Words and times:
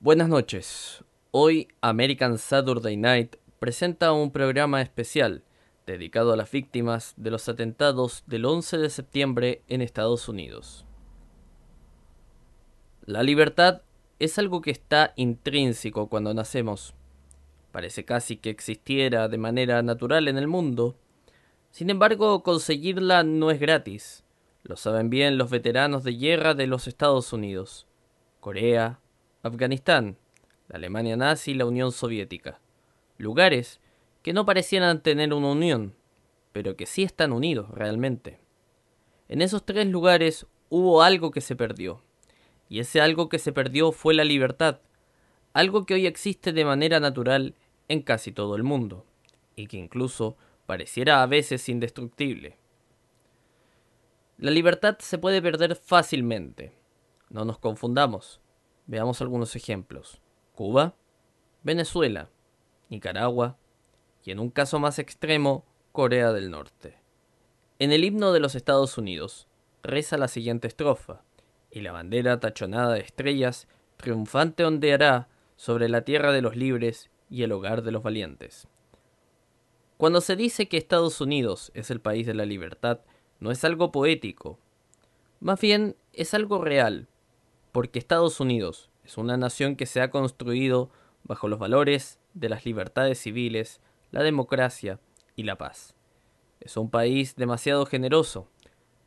Buenas 0.00 0.28
noches. 0.28 1.02
Hoy 1.32 1.66
American 1.80 2.38
Saturday 2.38 2.96
Night 2.96 3.34
presenta 3.58 4.12
un 4.12 4.30
programa 4.30 4.80
especial 4.80 5.42
dedicado 5.86 6.32
a 6.32 6.36
las 6.36 6.52
víctimas 6.52 7.14
de 7.16 7.32
los 7.32 7.48
atentados 7.48 8.22
del 8.28 8.44
11 8.44 8.78
de 8.78 8.90
septiembre 8.90 9.62
en 9.66 9.82
Estados 9.82 10.28
Unidos. 10.28 10.86
La 13.06 13.24
libertad 13.24 13.82
es 14.20 14.38
algo 14.38 14.60
que 14.60 14.70
está 14.70 15.14
intrínseco 15.16 16.08
cuando 16.08 16.32
nacemos. 16.32 16.94
Parece 17.72 18.04
casi 18.04 18.36
que 18.36 18.50
existiera 18.50 19.26
de 19.26 19.38
manera 19.38 19.82
natural 19.82 20.28
en 20.28 20.38
el 20.38 20.46
mundo. 20.46 20.94
Sin 21.72 21.90
embargo, 21.90 22.44
conseguirla 22.44 23.24
no 23.24 23.50
es 23.50 23.58
gratis. 23.58 24.22
Lo 24.62 24.76
saben 24.76 25.10
bien 25.10 25.38
los 25.38 25.50
veteranos 25.50 26.04
de 26.04 26.12
guerra 26.12 26.54
de 26.54 26.68
los 26.68 26.86
Estados 26.86 27.32
Unidos, 27.32 27.88
Corea, 28.38 29.00
Afganistán, 29.42 30.16
la 30.68 30.76
Alemania 30.76 31.16
nazi 31.16 31.52
y 31.52 31.54
la 31.54 31.64
Unión 31.64 31.92
Soviética. 31.92 32.60
Lugares 33.18 33.80
que 34.22 34.32
no 34.32 34.44
parecieran 34.44 35.02
tener 35.02 35.32
una 35.32 35.52
unión, 35.52 35.94
pero 36.52 36.76
que 36.76 36.86
sí 36.86 37.04
están 37.04 37.32
unidos 37.32 37.70
realmente. 37.70 38.40
En 39.28 39.40
esos 39.40 39.64
tres 39.64 39.86
lugares 39.86 40.46
hubo 40.70 41.02
algo 41.02 41.30
que 41.30 41.40
se 41.40 41.54
perdió, 41.54 42.02
y 42.68 42.80
ese 42.80 43.00
algo 43.00 43.28
que 43.28 43.38
se 43.38 43.52
perdió 43.52 43.92
fue 43.92 44.12
la 44.12 44.24
libertad, 44.24 44.80
algo 45.52 45.86
que 45.86 45.94
hoy 45.94 46.06
existe 46.06 46.52
de 46.52 46.64
manera 46.64 46.98
natural 46.98 47.54
en 47.86 48.02
casi 48.02 48.32
todo 48.32 48.56
el 48.56 48.64
mundo, 48.64 49.06
y 49.54 49.68
que 49.68 49.76
incluso 49.76 50.36
pareciera 50.66 51.22
a 51.22 51.26
veces 51.26 51.68
indestructible. 51.68 52.56
La 54.36 54.50
libertad 54.50 54.98
se 54.98 55.18
puede 55.18 55.40
perder 55.40 55.74
fácilmente. 55.74 56.72
No 57.30 57.44
nos 57.44 57.58
confundamos. 57.58 58.40
Veamos 58.88 59.20
algunos 59.20 59.54
ejemplos. 59.54 60.20
Cuba, 60.54 60.96
Venezuela, 61.62 62.30
Nicaragua 62.88 63.58
y 64.24 64.30
en 64.30 64.40
un 64.40 64.50
caso 64.50 64.78
más 64.80 64.98
extremo, 64.98 65.64
Corea 65.92 66.32
del 66.32 66.50
Norte. 66.50 66.96
En 67.78 67.92
el 67.92 68.02
himno 68.02 68.32
de 68.32 68.40
los 68.40 68.54
Estados 68.54 68.98
Unidos 68.98 69.46
reza 69.82 70.18
la 70.18 70.28
siguiente 70.28 70.66
estrofa, 70.66 71.22
y 71.70 71.80
la 71.80 71.92
bandera 71.92 72.40
tachonada 72.40 72.94
de 72.94 73.00
estrellas 73.00 73.68
triunfante 73.96 74.64
ondeará 74.64 75.28
sobre 75.56 75.88
la 75.88 76.02
tierra 76.02 76.32
de 76.32 76.42
los 76.42 76.56
libres 76.56 77.10
y 77.30 77.42
el 77.42 77.52
hogar 77.52 77.82
de 77.82 77.92
los 77.92 78.02
valientes. 78.02 78.68
Cuando 79.96 80.20
se 80.20 80.34
dice 80.34 80.68
que 80.68 80.76
Estados 80.76 81.20
Unidos 81.20 81.72
es 81.74 81.90
el 81.90 82.00
país 82.00 82.26
de 82.26 82.34
la 82.34 82.46
libertad, 82.46 83.00
no 83.40 83.50
es 83.50 83.64
algo 83.64 83.92
poético, 83.92 84.58
más 85.40 85.60
bien 85.60 85.96
es 86.12 86.34
algo 86.34 86.64
real, 86.64 87.08
porque 87.78 88.00
Estados 88.00 88.40
Unidos 88.40 88.90
es 89.04 89.18
una 89.18 89.36
nación 89.36 89.76
que 89.76 89.86
se 89.86 90.00
ha 90.00 90.10
construido 90.10 90.90
bajo 91.22 91.46
los 91.46 91.60
valores 91.60 92.18
de 92.34 92.48
las 92.48 92.66
libertades 92.66 93.20
civiles, 93.20 93.80
la 94.10 94.24
democracia 94.24 94.98
y 95.36 95.44
la 95.44 95.58
paz. 95.58 95.94
Es 96.58 96.76
un 96.76 96.90
país 96.90 97.36
demasiado 97.36 97.86
generoso, 97.86 98.48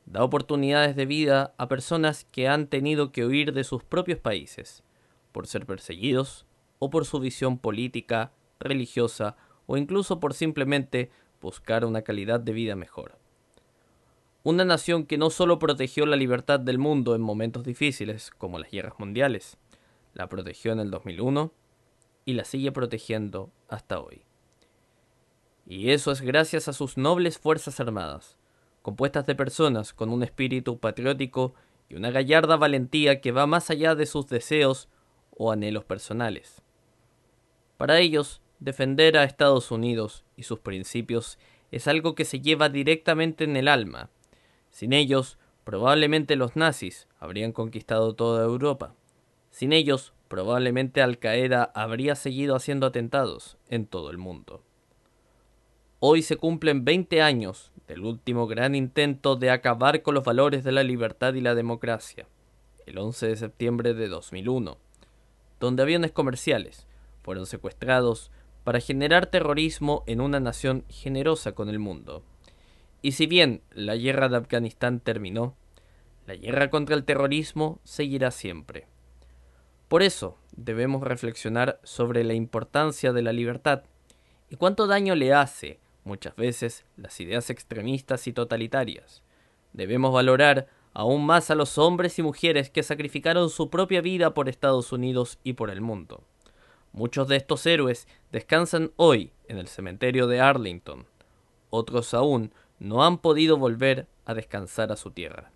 da 0.06 0.24
oportunidades 0.24 0.96
de 0.96 1.06
vida 1.06 1.54
a 1.58 1.68
personas 1.68 2.24
que 2.32 2.48
han 2.48 2.68
tenido 2.68 3.12
que 3.12 3.26
huir 3.26 3.52
de 3.52 3.66
sus 3.66 3.84
propios 3.84 4.20
países, 4.20 4.86
por 5.34 5.48
ser 5.48 5.66
perseguidos 5.66 6.46
o 6.80 6.90
por 6.90 7.04
su 7.04 7.20
visión 7.20 7.58
política, 7.58 8.32
religiosa 8.58 9.36
o 9.66 9.76
incluso 9.76 10.22
por 10.22 10.34
simplemente 10.34 11.12
buscar 11.42 11.84
una 11.84 12.04
calidad 12.04 12.40
de 12.40 12.54
vida 12.54 12.78
mejor. 12.78 13.21
Una 14.44 14.66
nación 14.66 15.06
que 15.06 15.20
no 15.20 15.30
solo 15.30 15.60
protegió 15.60 16.08
la 16.08 16.16
libertad 16.16 16.60
del 16.60 16.80
mundo 16.80 17.14
en 17.14 17.22
momentos 17.22 17.64
difíciles, 17.64 18.32
como 18.32 18.58
las 18.58 18.72
guerras 18.72 18.96
mundiales, 18.98 19.60
la 20.14 20.30
protegió 20.30 20.72
en 20.72 20.80
el 20.80 20.90
2001 20.90 21.54
y 22.26 22.34
la 22.34 22.44
sigue 22.44 22.72
protegiendo 22.72 23.52
hasta 23.68 24.00
hoy. 24.00 24.24
Y 25.68 25.92
eso 25.92 26.12
es 26.12 26.22
gracias 26.22 26.68
a 26.68 26.74
sus 26.74 26.98
nobles 26.98 27.38
Fuerzas 27.38 27.80
Armadas, 27.80 28.36
compuestas 28.82 29.28
de 29.28 29.36
personas 29.36 29.94
con 29.94 30.10
un 30.10 30.24
espíritu 30.24 30.80
patriótico 30.80 31.54
y 31.88 31.94
una 31.94 32.10
gallarda 32.10 32.58
valentía 32.58 33.22
que 33.22 33.32
va 33.32 33.46
más 33.46 33.70
allá 33.70 33.94
de 33.94 34.08
sus 34.08 34.28
deseos 34.28 34.90
o 35.38 35.52
anhelos 35.52 35.86
personales. 35.86 36.64
Para 37.78 38.00
ellos, 38.00 38.42
defender 38.60 39.18
a 39.18 39.24
Estados 39.24 39.70
Unidos 39.70 40.24
y 40.36 40.44
sus 40.44 40.60
principios 40.60 41.38
es 41.72 41.88
algo 41.88 42.16
que 42.16 42.26
se 42.26 42.42
lleva 42.42 42.70
directamente 42.70 43.44
en 43.44 43.56
el 43.56 43.68
alma, 43.68 44.10
sin 44.72 44.94
ellos, 44.94 45.38
probablemente 45.64 46.36
los 46.36 46.56
nazis 46.56 47.08
habrían 47.20 47.52
conquistado 47.52 48.16
toda 48.16 48.44
Europa. 48.44 48.96
Sin 49.52 49.74
ellos, 49.74 50.14
probablemente 50.28 51.02
Al 51.02 51.20
Qaeda 51.20 51.72
habría 51.76 52.16
seguido 52.16 52.56
haciendo 52.56 52.88
atentados 52.88 53.58
en 53.70 53.86
todo 53.86 54.10
el 54.10 54.18
mundo. 54.18 54.64
Hoy 56.00 56.24
se 56.24 56.38
cumplen 56.38 56.84
20 56.84 57.22
años 57.22 57.72
del 57.88 58.06
último 58.06 58.48
gran 58.48 58.74
intento 58.74 59.36
de 59.36 59.52
acabar 59.52 60.02
con 60.02 60.16
los 60.16 60.24
valores 60.24 60.64
de 60.64 60.72
la 60.72 60.84
libertad 60.84 61.34
y 61.34 61.42
la 61.42 61.54
democracia, 61.54 62.28
el 62.86 62.98
11 62.98 63.28
de 63.28 63.36
septiembre 63.36 63.94
de 63.94 64.08
2001, 64.08 64.78
donde 65.60 65.84
aviones 65.84 66.12
comerciales 66.12 66.88
fueron 67.22 67.46
secuestrados 67.46 68.32
para 68.64 68.80
generar 68.80 69.28
terrorismo 69.28 70.04
en 70.08 70.22
una 70.22 70.40
nación 70.40 70.86
generosa 70.90 71.52
con 71.52 71.70
el 71.70 71.78
mundo. 71.78 72.24
Y 73.02 73.14
si 73.14 73.26
bien 73.26 73.62
la 73.72 73.96
guerra 73.96 74.30
de 74.30 74.38
Afganistán 74.38 75.00
terminó, 75.00 75.56
la 76.28 76.36
guerra 76.36 76.70
contra 76.70 76.96
el 76.96 77.04
terrorismo 77.04 77.80
seguirá 77.84 78.32
siempre. 78.32 78.88
Por 79.88 80.04
eso 80.04 80.38
debemos 80.56 81.04
reflexionar 81.04 81.80
sobre 81.84 82.24
la 82.24 82.34
importancia 82.34 83.12
de 83.12 83.22
la 83.22 83.34
libertad 83.34 83.84
y 84.50 84.56
cuánto 84.56 84.88
daño 84.88 85.16
le 85.16 85.34
hace 85.34 85.80
muchas 86.04 86.36
veces 86.36 86.86
las 86.96 87.20
ideas 87.20 87.50
extremistas 87.50 88.28
y 88.28 88.34
totalitarias. 88.34 89.24
Debemos 89.74 90.14
valorar 90.14 90.68
aún 90.94 91.26
más 91.26 91.50
a 91.52 91.56
los 91.56 91.78
hombres 91.78 92.20
y 92.20 92.24
mujeres 92.24 92.70
que 92.70 92.84
sacrificaron 92.84 93.50
su 93.50 93.70
propia 93.70 94.02
vida 94.02 94.34
por 94.34 94.50
Estados 94.50 94.92
Unidos 94.92 95.40
y 95.44 95.54
por 95.54 95.70
el 95.70 95.82
mundo. 95.82 96.24
Muchos 96.94 97.28
de 97.28 97.38
estos 97.38 97.66
héroes 97.66 98.08
descansan 98.32 98.92
hoy 98.98 99.32
en 99.48 99.58
el 99.58 99.68
cementerio 99.68 100.28
de 100.28 100.42
Arlington. 100.42 101.06
Otros 101.70 102.14
aún 102.14 102.52
no 102.82 103.04
han 103.04 103.20
podido 103.20 103.58
volver 103.58 104.08
a 104.26 104.34
descansar 104.34 104.92
a 104.92 104.96
su 104.96 105.12
tierra. 105.12 105.52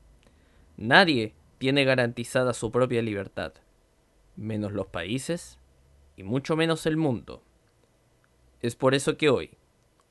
Nadie 0.78 1.34
tiene 1.58 1.84
garantizada 1.84 2.54
su 2.54 2.72
propia 2.72 3.02
libertad, 3.02 3.54
menos 4.36 4.74
los 4.74 4.86
países 4.86 5.58
y 6.16 6.22
mucho 6.22 6.56
menos 6.56 6.86
el 6.86 6.98
mundo. 6.98 7.42
Es 8.62 8.76
por 8.76 8.94
eso 8.94 9.18
que 9.18 9.30
hoy 9.30 9.58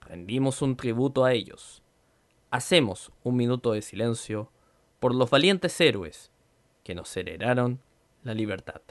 rendimos 0.00 0.60
un 0.60 0.76
tributo 0.76 1.24
a 1.24 1.32
ellos. 1.32 1.84
Hacemos 2.50 3.12
un 3.22 3.36
minuto 3.36 3.72
de 3.72 3.82
silencio 3.82 4.50
por 4.98 5.14
los 5.14 5.30
valientes 5.30 5.80
héroes 5.80 6.32
que 6.82 6.96
nos 6.96 7.16
heredaron 7.16 7.80
la 8.24 8.34
libertad. 8.34 8.82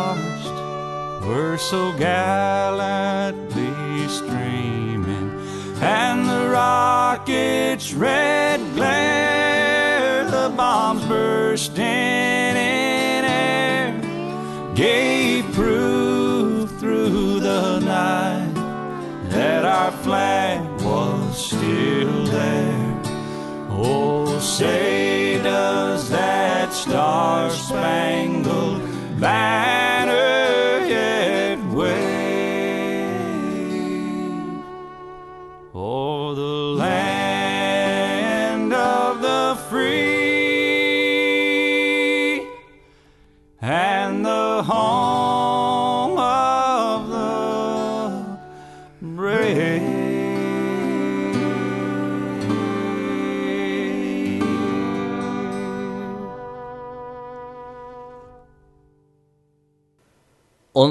We 0.00 0.06
watched 0.06 1.26
were 1.26 1.58
so 1.58 1.92
gallantly 1.98 4.08
streaming, 4.08 5.30
and 5.80 6.28
the 6.28 6.48
rocket's 6.48 7.92
red 7.92 8.60
glare, 8.74 10.24
the 10.30 10.52
bombs 10.56 11.04
bursting 11.06 11.84
in 11.84 13.24
air, 13.24 14.00
gave 14.74 15.44
proof 15.52 16.70
through 16.80 17.40
the 17.40 17.80
night 17.80 18.54
that 19.28 19.64
our 19.64 19.92
flag 19.92 20.60
was 20.82 21.46
still 21.46 22.26
there. 22.26 23.02
Oh, 23.70 24.38
say 24.40 25.40
does 25.42 26.08
that 26.10 26.72
star 26.72 27.50
spangled 27.50 28.80
banner 29.20 29.79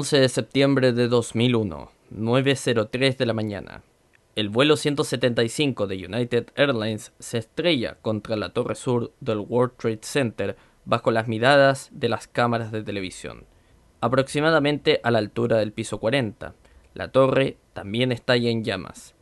11 0.00 0.18
de 0.18 0.28
septiembre 0.30 0.92
de 0.94 1.08
2001, 1.08 1.90
9.03 2.16 3.18
de 3.18 3.26
la 3.26 3.34
mañana. 3.34 3.82
El 4.34 4.48
vuelo 4.48 4.78
175 4.78 5.86
de 5.86 6.06
United 6.06 6.46
Airlines 6.54 7.12
se 7.18 7.36
estrella 7.36 7.98
contra 8.00 8.36
la 8.36 8.54
torre 8.54 8.76
sur 8.76 9.12
del 9.20 9.40
World 9.40 9.76
Trade 9.76 10.00
Center 10.00 10.56
bajo 10.86 11.10
las 11.10 11.28
miradas 11.28 11.90
de 11.92 12.08
las 12.08 12.28
cámaras 12.28 12.72
de 12.72 12.82
televisión, 12.82 13.44
aproximadamente 14.00 15.02
a 15.02 15.10
la 15.10 15.18
altura 15.18 15.58
del 15.58 15.72
piso 15.72 15.98
40. 15.98 16.54
La 16.94 17.08
torre 17.08 17.58
también 17.74 18.10
estalla 18.10 18.48
en 18.48 18.64
llamas. 18.64 19.14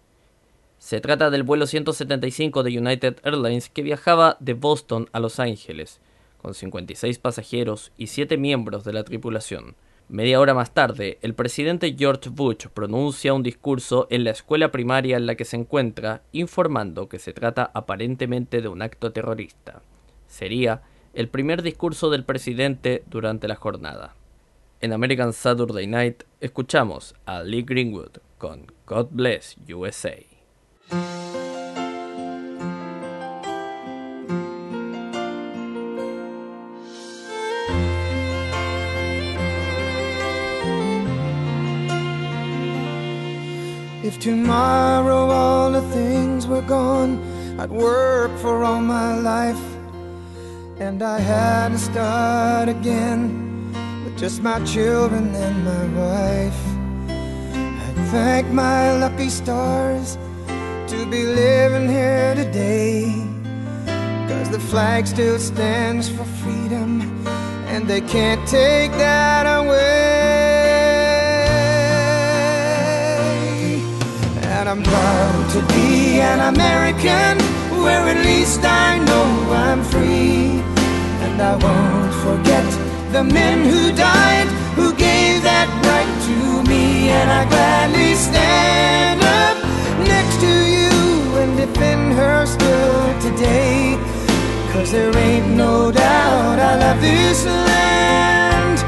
Se 0.78 1.00
trata 1.00 1.30
del 1.30 1.42
vuelo 1.42 1.66
175 1.66 2.62
de 2.62 2.78
United 2.78 3.16
Airlines 3.24 3.68
que 3.68 3.82
viajaba 3.82 4.36
de 4.38 4.54
Boston 4.54 5.08
a 5.10 5.18
Los 5.18 5.40
Ángeles, 5.40 6.00
con 6.40 6.54
56 6.54 7.18
pasajeros 7.18 7.90
y 7.98 8.06
7 8.06 8.36
miembros 8.36 8.84
de 8.84 8.92
la 8.92 9.02
tripulación. 9.02 9.74
Media 10.10 10.40
hora 10.40 10.54
más 10.54 10.72
tarde, 10.72 11.18
el 11.20 11.34
presidente 11.34 11.94
George 11.98 12.30
Bush 12.30 12.68
pronuncia 12.72 13.34
un 13.34 13.42
discurso 13.42 14.06
en 14.08 14.24
la 14.24 14.30
escuela 14.30 14.70
primaria 14.70 15.18
en 15.18 15.26
la 15.26 15.34
que 15.34 15.44
se 15.44 15.56
encuentra, 15.56 16.22
informando 16.32 17.10
que 17.10 17.18
se 17.18 17.34
trata 17.34 17.70
aparentemente 17.74 18.62
de 18.62 18.68
un 18.68 18.80
acto 18.80 19.12
terrorista. 19.12 19.82
Sería 20.26 20.80
el 21.12 21.28
primer 21.28 21.60
discurso 21.60 22.08
del 22.08 22.24
presidente 22.24 23.02
durante 23.06 23.48
la 23.48 23.56
jornada. 23.56 24.14
En 24.80 24.94
American 24.94 25.34
Saturday 25.34 25.86
Night 25.86 26.22
escuchamos 26.40 27.14
a 27.26 27.42
Lee 27.42 27.62
Greenwood 27.62 28.16
con 28.38 28.72
God 28.86 29.08
Bless 29.10 29.58
USA. 29.68 30.27
If 44.08 44.18
tomorrow 44.20 45.28
all 45.28 45.70
the 45.70 45.82
things 45.92 46.46
were 46.46 46.62
gone, 46.62 47.20
I'd 47.60 47.68
work 47.70 48.30
for 48.38 48.64
all 48.64 48.80
my 48.80 49.14
life. 49.14 49.62
And 50.80 51.02
I 51.02 51.18
had 51.20 51.72
to 51.72 51.78
start 51.78 52.70
again 52.70 53.20
with 54.04 54.18
just 54.18 54.42
my 54.42 54.64
children 54.64 55.34
and 55.34 55.56
my 55.62 55.84
wife. 56.00 56.60
I 57.86 58.08
thank 58.10 58.46
my 58.48 58.96
lucky 58.98 59.28
stars 59.28 60.16
to 60.86 60.98
be 61.10 61.24
living 61.24 61.86
here 61.86 62.34
today. 62.34 63.12
Cause 64.26 64.48
the 64.48 64.60
flag 64.70 65.06
still 65.06 65.38
stands 65.38 66.08
for 66.08 66.24
freedom, 66.40 67.02
and 67.66 67.86
they 67.86 68.00
can't 68.00 68.40
take 68.48 68.90
that 68.92 69.44
away. 69.44 70.07
I'm 74.68 74.82
proud 74.82 75.50
to 75.52 75.60
be 75.72 76.20
an 76.20 76.54
American, 76.54 77.38
where 77.82 78.04
at 78.06 78.22
least 78.22 78.60
I 78.62 78.98
know 78.98 79.28
I'm 79.50 79.82
free. 79.82 80.60
And 81.24 81.40
I 81.40 81.56
won't 81.56 82.12
forget 82.26 82.66
the 83.10 83.24
men 83.24 83.64
who 83.64 83.96
died, 83.96 84.46
who 84.76 84.92
gave 84.92 85.42
that 85.42 85.68
right 85.88 86.14
to 86.28 86.68
me. 86.68 87.08
And 87.08 87.30
I 87.30 87.48
gladly 87.48 88.12
stand 88.14 89.22
up 89.40 89.56
next 90.06 90.36
to 90.44 90.52
you 90.76 90.92
and 91.40 91.56
defend 91.56 92.12
her 92.12 92.44
still 92.44 93.08
today. 93.24 93.96
Cause 94.74 94.92
there 94.92 95.16
ain't 95.16 95.48
no 95.48 95.90
doubt 95.90 96.58
I 96.58 96.76
love 96.76 97.00
this 97.00 97.46
land. 97.46 98.78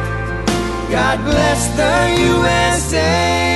God 0.93 1.25
bless 1.25 1.69
the 1.75 2.23
USA. 2.29 3.50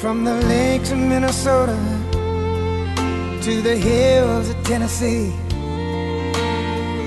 From 0.00 0.24
the 0.24 0.34
lakes 0.48 0.92
of 0.92 0.98
Minnesota 0.98 1.76
to 3.42 3.60
the 3.60 3.76
hills 3.76 4.48
of 4.48 4.56
Tennessee, 4.64 5.30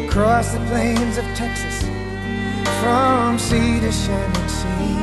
across 0.06 0.54
the 0.54 0.60
plains 0.70 1.18
of 1.18 1.26
Texas, 1.34 1.82
from 2.84 3.40
sea 3.40 3.80
to 3.80 3.92
shining 3.92 4.48
sea, 4.48 4.94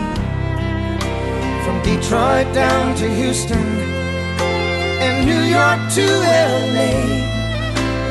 from 1.64 1.82
Detroit 1.82 2.54
down 2.54 2.94
to 2.94 3.12
Houston 3.12 3.58
and 5.02 5.26
New 5.26 5.42
York 5.50 5.80
to 5.96 6.06
LA, 6.70 6.94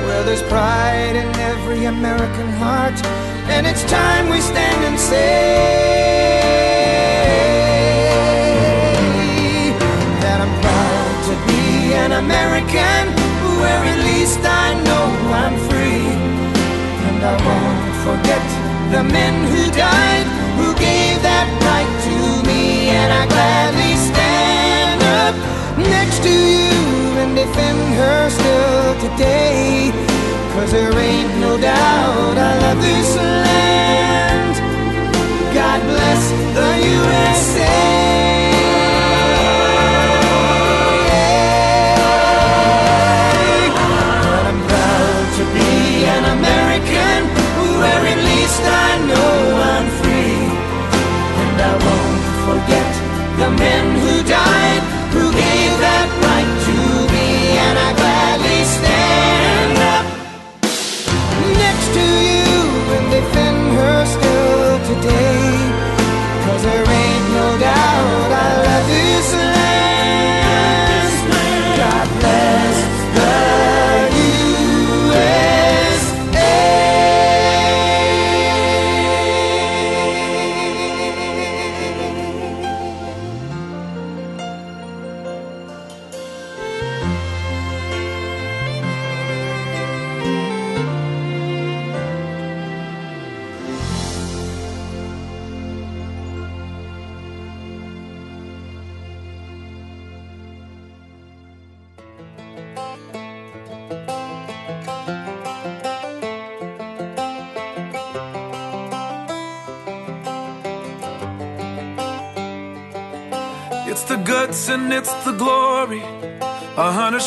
where 0.03 0.23
there's 0.25 0.43
pride 0.43 1.15
in 1.15 1.33
every 1.39 1.85
American 1.85 2.49
heart, 2.59 3.01
and 3.47 3.65
it's 3.65 3.89
time 3.89 4.27
we 4.29 4.41
stand 4.41 4.83
and 4.83 4.99
say 4.99 5.88
there 30.71 30.93
ain't 30.99 31.39
no 31.39 31.57
doubt 31.57 32.37
I 32.37 32.59
love 32.59 32.81
this 32.81 33.15
land. 33.15 33.48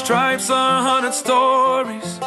Stripes, 0.05 0.51
a 0.51 0.83
hundred 0.89 1.15
stories. 1.15 2.19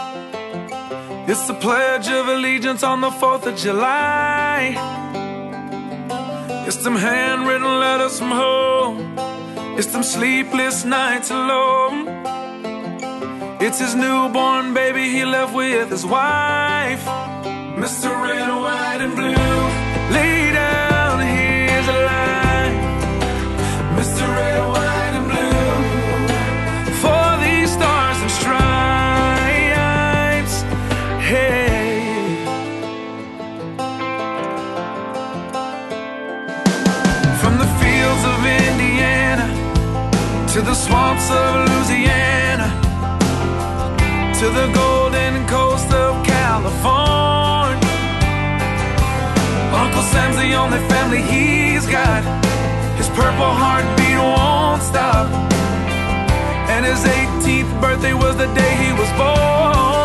It's 1.29 1.46
the 1.48 1.58
Pledge 1.65 2.08
of 2.08 2.27
Allegiance 2.29 2.84
on 2.84 3.01
the 3.01 3.10
4th 3.10 3.46
of 3.48 3.55
July. 3.58 4.75
It's 6.67 6.77
them 6.77 6.96
handwritten 6.96 7.79
letters 7.79 8.17
from 8.20 8.32
home. 8.32 8.98
It's 9.77 9.88
them 9.88 10.03
sleepless 10.03 10.86
nights 10.86 11.29
alone. 11.32 12.08
It's 13.65 13.79
his 13.79 13.94
newborn 13.94 14.74
baby 14.74 15.10
he 15.10 15.25
left 15.25 15.53
with 15.53 15.89
his 15.89 16.05
wife. 16.05 17.03
Mr. 17.84 18.10
Red, 18.24 18.50
White, 18.63 19.01
and 19.05 19.15
Blue, 19.17 19.54
the 40.65 40.74
swamps 40.74 41.29
of 41.29 41.69
Louisiana 41.69 42.69
to 44.34 44.45
the 44.50 44.67
golden 44.74 45.45
coast 45.48 45.91
of 45.93 46.25
California. 46.25 47.88
Uncle 49.72 50.01
Sam's 50.01 50.38
the 50.38 50.55
only 50.55 50.79
family 50.89 51.22
he's 51.22 51.86
got. 51.86 52.24
His 52.98 53.10
purple 53.10 53.53
heartbeat 53.62 54.17
won't 54.17 54.81
stop. 54.81 55.29
And 56.74 56.84
his 56.84 57.03
18th 57.03 57.79
birthday 57.79 58.13
was 58.13 58.36
the 58.36 58.48
day 58.55 58.75
he 58.84 58.91
was 58.93 59.12
born. 59.19 60.04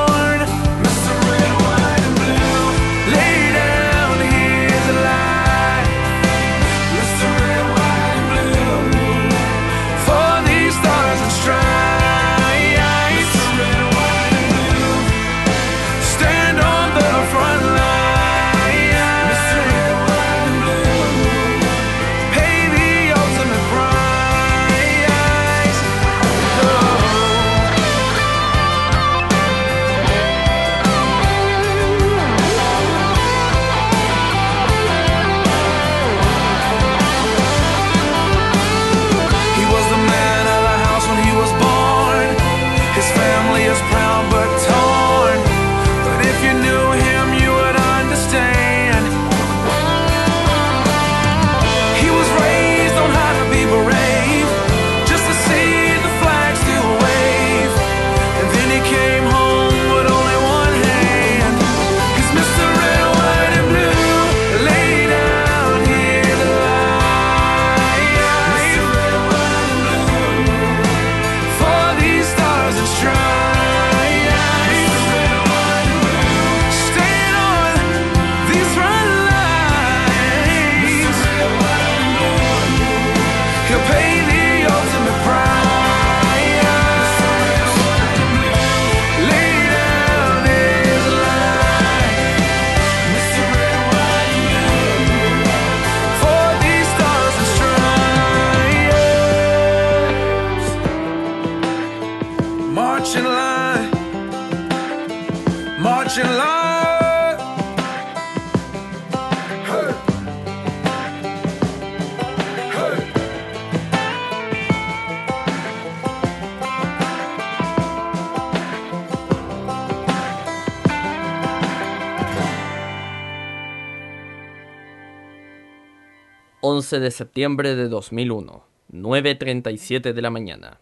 ...11 126.91 126.99
de 126.99 127.11
septiembre 127.13 127.77
de 127.77 127.89
2001... 127.89 128.65
...9.37 128.93 130.13
de 130.13 130.23
la 130.23 130.31
mañana... 130.31 130.81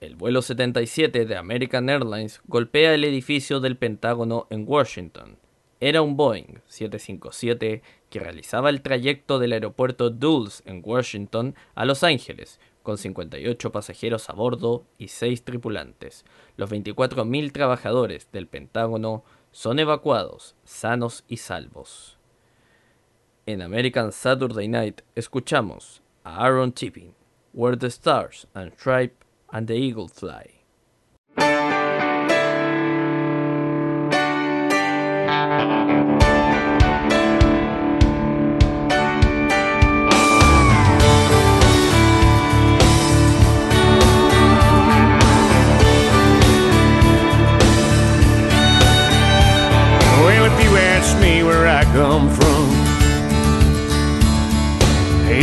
El 0.00 0.16
vuelo 0.16 0.40
77 0.40 1.26
de 1.26 1.36
American 1.36 1.90
Airlines 1.90 2.40
golpea 2.46 2.94
el 2.94 3.04
edificio 3.04 3.60
del 3.60 3.76
Pentágono 3.76 4.46
en 4.48 4.64
Washington. 4.66 5.36
Era 5.80 6.00
un 6.00 6.16
Boeing 6.16 6.60
757 6.66 7.82
que 8.08 8.20
realizaba 8.20 8.70
el 8.70 8.80
trayecto 8.80 9.38
del 9.38 9.52
aeropuerto 9.52 10.08
Dulles 10.08 10.62
en 10.64 10.80
Washington 10.82 11.54
a 11.74 11.84
Los 11.84 12.04
Ángeles, 12.04 12.58
con 12.82 12.96
58 12.96 13.70
pasajeros 13.70 14.30
a 14.30 14.32
bordo 14.32 14.86
y 14.96 15.08
6 15.08 15.44
tripulantes. 15.44 16.24
Los 16.56 16.70
24.000 16.70 17.52
trabajadores 17.52 18.28
del 18.32 18.46
Pentágono 18.46 19.24
son 19.52 19.78
evacuados, 19.78 20.56
sanos 20.64 21.24
y 21.28 21.36
salvos. 21.36 22.13
En 23.46 23.60
American 23.60 24.10
Saturday 24.10 24.66
Night 24.66 25.02
escuchamos 25.14 26.00
a 26.24 26.46
Aaron 26.46 26.72
Tippin, 26.72 27.12
Where 27.52 27.76
the 27.76 27.90
Stars 27.90 28.46
and 28.54 28.72
Stripe 28.72 29.22
and 29.52 29.66
the 29.66 29.74
Eagle 29.74 30.08
Fly. 30.08 30.62
Well, 50.16 50.46
if 50.46 50.64
you 50.64 50.76
ask 50.78 51.20
me 51.20 51.42
where 51.42 51.68
I 51.68 51.84
come 51.92 52.30
from, 52.30 52.83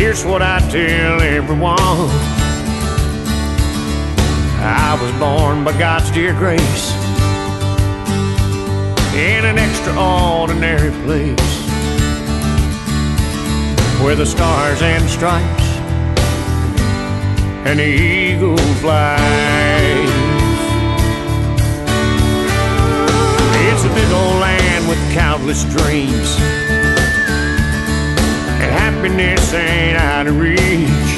here's 0.01 0.25
what 0.25 0.41
I 0.41 0.57
tell 0.71 1.21
everyone. 1.21 1.77
I 4.59 4.97
was 4.99 5.11
born 5.19 5.63
by 5.63 5.77
God's 5.77 6.09
dear 6.09 6.33
grace 6.33 6.91
in 9.13 9.45
an 9.45 9.59
extraordinary 9.59 10.89
place 11.03 11.53
where 14.01 14.15
the 14.15 14.25
stars 14.25 14.81
and 14.81 15.07
stripes 15.07 15.67
and 17.67 17.77
the 17.77 17.85
eagle 17.85 18.57
flies. 18.81 19.19
It's 23.69 23.83
a 23.85 23.93
big 23.93 24.11
old 24.11 24.39
land 24.41 24.89
with 24.89 24.99
countless 25.13 25.63
dreams 25.65 26.80
happiness 29.01 29.51
ain't 29.55 29.97
out 29.97 30.27
of 30.27 30.37
reach. 30.37 31.11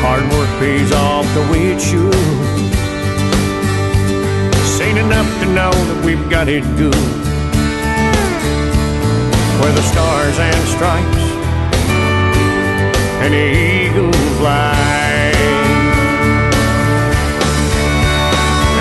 Hard 0.00 0.22
work 0.32 0.48
pays 0.58 0.90
off 0.92 1.26
the 1.34 1.42
way 1.52 1.72
it 1.72 1.78
should. 1.78 2.14
Seen 4.78 4.96
enough 4.96 5.28
to 5.40 5.46
know 5.52 5.70
that 5.70 6.02
we've 6.02 6.30
got 6.30 6.48
it 6.48 6.64
good. 6.78 6.94
Where 9.60 9.72
the 9.72 9.82
stars 9.82 10.38
and 10.38 10.68
stripes 10.74 11.24
and 13.20 13.34
the 13.34 14.12
fly. 14.38 15.32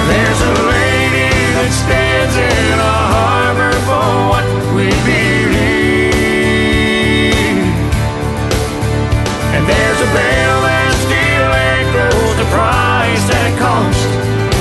There's 0.08 0.42
a 0.42 0.54
lady 0.72 1.28
that 1.56 1.72
stands 1.76 2.36
in 2.38 2.80
a 2.80 2.94
heart. 3.12 3.35
the 10.06 10.14
bell 10.14 10.66
and 10.66 10.94
still 11.06 11.52
echoes 11.74 12.36
the 12.38 12.48
price 12.54 13.24
that 13.30 13.44
it 13.50 13.58
costs 13.58 14.06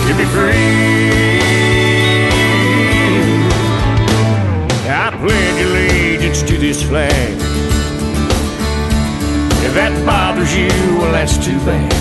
to 0.06 0.12
be 0.16 0.24
free. 0.32 1.42
I 4.88 5.10
pledge 5.20 5.60
allegiance 5.68 6.42
to 6.44 6.56
this 6.56 6.82
flag. 6.82 7.32
If 9.66 9.74
that 9.74 9.92
bothers 10.06 10.54
you, 10.56 10.68
well, 10.98 11.12
that's 11.12 11.36
too 11.36 11.58
bad. 11.68 11.92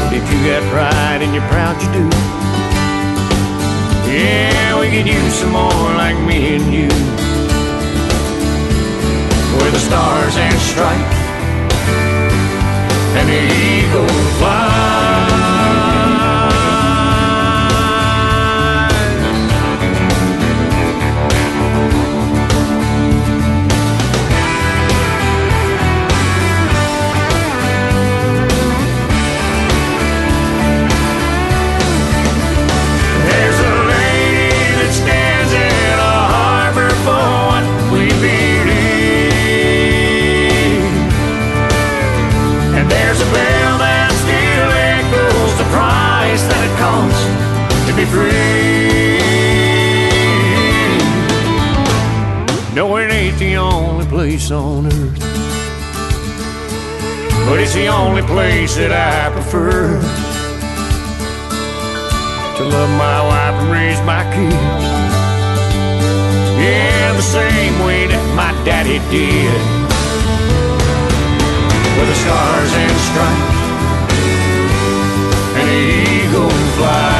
But 0.00 0.12
if 0.12 0.24
you 0.32 0.38
got 0.44 0.62
pride 0.72 1.22
and 1.22 1.32
you're 1.32 1.48
proud, 1.48 1.80
you 1.80 1.88
do. 1.96 2.04
Yeah, 4.12 4.80
we 4.80 4.90
could 4.90 5.06
use 5.06 5.34
some 5.34 5.52
more 5.52 5.94
like 5.96 6.18
me 6.26 6.56
and 6.56 6.74
you. 6.74 7.23
Where 9.64 9.72
the 9.72 9.78
stars 9.78 10.36
and 10.36 10.60
stripes 10.60 11.16
and 13.16 13.26
the 13.30 13.40
eagle 13.64 14.06
flies. 14.36 14.93
But 57.46 57.60
it's 57.60 57.74
the 57.74 57.88
only 57.88 58.22
place 58.22 58.76
that 58.76 58.92
I 58.92 59.30
prefer 59.32 60.00
to 62.56 62.62
love 62.64 62.90
my 62.96 63.20
wife 63.30 63.56
and 63.62 63.70
raise 63.70 64.00
my 64.02 64.22
kids. 64.32 64.54
Yeah, 66.56 67.12
the 67.12 67.22
same 67.22 67.74
way 67.84 68.06
that 68.06 68.24
my 68.34 68.52
daddy 68.64 68.98
did. 69.12 69.60
With 71.98 72.08
the 72.08 72.18
stars 72.24 72.72
and 72.82 72.96
stripes 73.08 73.64
and 75.58 75.66
the 75.68 75.82
eagle 76.16 76.50
flies. 76.76 77.13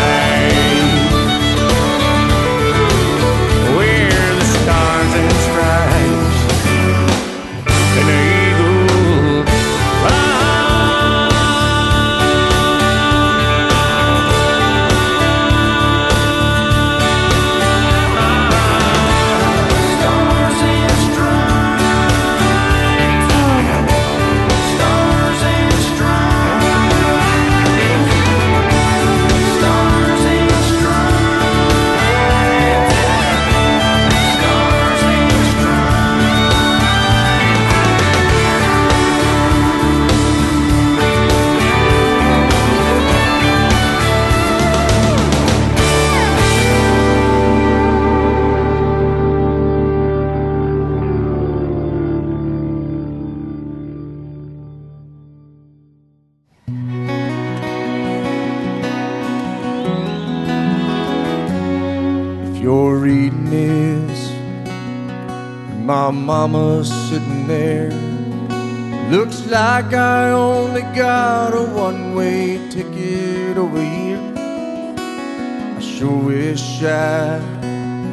Like 69.54 69.94
I 69.94 70.32
only 70.32 70.82
got 70.98 71.54
a 71.54 71.62
one 71.62 72.16
way 72.16 72.58
ticket 72.70 73.56
over 73.56 73.80
here. 73.80 74.20
I 74.36 75.80
sure 75.80 76.18
wish 76.18 76.82
I 76.82 77.38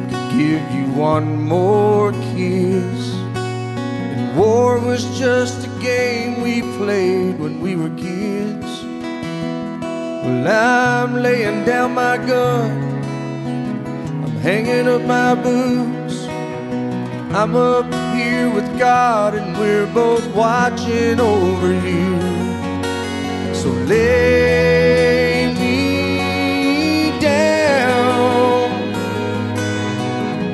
could 0.08 0.38
give 0.38 0.64
you 0.70 0.86
one 0.94 1.42
more 1.42 2.12
kiss. 2.12 3.02
And 3.34 4.38
war 4.38 4.78
was 4.78 5.02
just 5.18 5.66
a 5.66 5.70
game 5.80 6.42
we 6.42 6.62
played 6.78 7.40
when 7.40 7.60
we 7.60 7.74
were 7.74 7.90
kids. 7.96 8.72
Well, 10.22 10.46
I'm 10.46 11.22
laying 11.26 11.64
down 11.64 11.94
my 11.94 12.18
gun 12.18 12.70
I'm 14.22 14.36
hanging 14.46 14.86
up 14.86 15.02
my 15.02 15.34
boots. 15.34 16.18
I'm 17.34 17.56
up 17.56 17.92
here 18.14 18.48
with 18.54 18.78
God, 18.78 19.34
we're 19.62 19.86
both 19.86 20.26
watching 20.34 21.20
over 21.20 21.72
you. 21.88 22.10
So 23.60 23.68
lay 23.92 25.54
me 25.60 27.20
down 27.20 28.70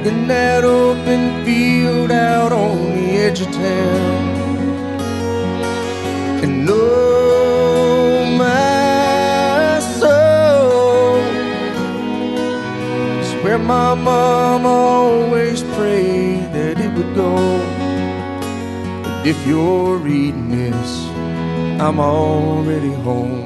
in 0.06 0.28
that 0.28 0.62
open 0.64 1.22
field 1.44 2.10
out 2.10 2.52
on 2.52 2.76
the 2.96 3.08
edge 3.24 3.40
of 3.40 3.50
town. 3.50 4.20
And 6.42 6.66
know 6.66 8.26
my 8.36 9.80
soul 10.00 11.16
is 13.22 13.32
where 13.42 13.58
my 13.58 13.94
mom 13.94 14.66
always 14.66 15.62
prayed 15.76 16.52
that 16.52 16.78
it 16.78 16.92
would 16.92 17.14
go. 17.14 17.77
If 19.28 19.46
you're 19.46 19.98
reading 19.98 20.48
this, 20.48 21.06
I'm 21.82 22.00
already 22.00 22.94
home. 22.94 23.44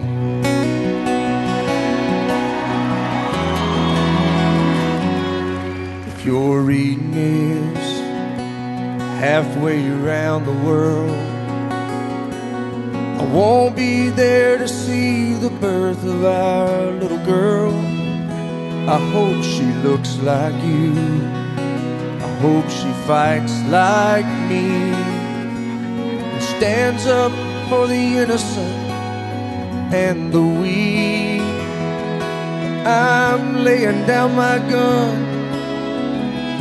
If 6.07 6.25
you're 6.25 6.61
reading 6.61 7.11
this 7.11 8.01
halfway 9.19 9.85
around 9.89 10.47
the 10.47 10.53
world, 10.65 11.19
I 13.21 13.25
won't 13.35 13.75
be 13.75 14.09
there 14.11 14.59
to 14.59 14.69
see 14.69 15.35
the 15.35 15.51
birth 15.51 16.05
of 16.05 16.25
our 16.25 16.93
little 16.93 17.25
girl. 17.27 17.73
I 18.89 19.01
hope 19.11 19.43
she 19.43 19.67
looks 19.83 20.17
like 20.19 20.55
you. 20.63 20.95
I 22.23 22.29
hope 22.41 22.71
she 22.71 22.93
fights 23.05 23.61
like 23.65 24.27
me 24.49 25.22
stands 26.63 27.07
up 27.09 27.33
for 27.69 27.89
the 27.89 28.03
innocent 28.23 28.77
and 29.93 30.33
the 30.33 30.41
weak. 30.41 31.43
I'm 32.87 33.65
laying 33.65 34.07
down 34.07 34.37
my 34.37 34.59
gun, 34.71 35.17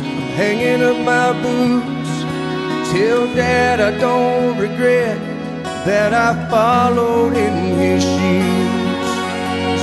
I'm 0.04 0.22
hanging 0.40 0.82
up 0.82 0.98
my 1.14 1.28
boots. 1.40 2.12
Tell 2.90 3.32
Dad 3.36 3.78
I 3.80 3.96
don't 4.00 4.58
regret 4.58 5.18
that 5.86 6.12
I 6.12 6.30
followed 6.50 7.34
in 7.36 7.54
his 7.82 8.02
shoes. 8.02 9.08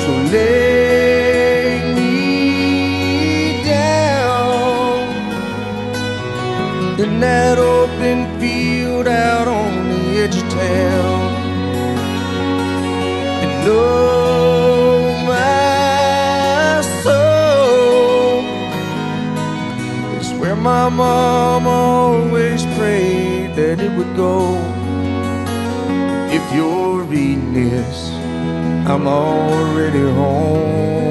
So 0.02 0.12
lay 0.36 1.80
me 1.96 3.64
down 3.64 5.00
in 7.00 7.22
that 7.22 7.58
open 7.58 8.38
field 8.38 9.08
out 9.08 9.48
on 9.48 9.59
edge 10.20 10.36
of 10.36 10.50
town. 10.50 11.20
And 13.42 13.52
know 13.66 15.14
my 15.26 16.82
soul 17.04 18.44
is 20.20 20.30
where 20.40 20.58
my 20.58 20.90
mom 20.90 21.68
always 21.68 22.66
prayed 22.78 23.56
that 23.56 23.80
it 23.80 23.92
would 23.98 24.14
go. 24.18 24.58
If 26.38 26.44
you're 26.54 27.04
reading 27.04 27.54
this, 27.54 28.12
I'm 28.92 29.08
already 29.08 30.04
home. 30.20 31.09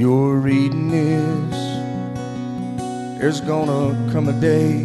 If 0.00 0.04
you're 0.04 0.36
reading 0.36 0.88
this, 0.88 1.56
there's 3.20 3.42
gonna 3.42 3.94
come 4.10 4.28
a 4.28 4.32
day 4.32 4.84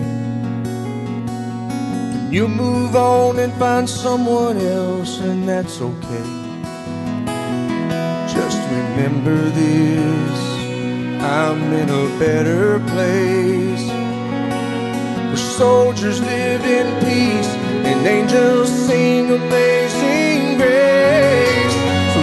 when 2.09 2.33
you 2.33 2.49
move 2.49 2.97
on 2.97 3.39
and 3.39 3.53
find 3.53 3.89
someone 3.89 4.57
else, 4.57 5.21
and 5.21 5.47
that's 5.47 5.79
okay. 5.79 6.27
Just 8.27 8.59
remember 8.69 9.37
this 9.51 10.37
I'm 11.23 11.71
in 11.71 11.89
a 11.89 12.19
better 12.19 12.81
place. 12.91 13.87
Where 15.29 15.37
soldiers 15.37 16.19
live 16.19 16.65
in 16.65 16.87
peace 17.05 17.51
and 17.87 18.05
angels 18.05 18.69
sing 18.69 19.31
amazing 19.31 20.57
grace. 20.57 21.75
So 22.13 22.19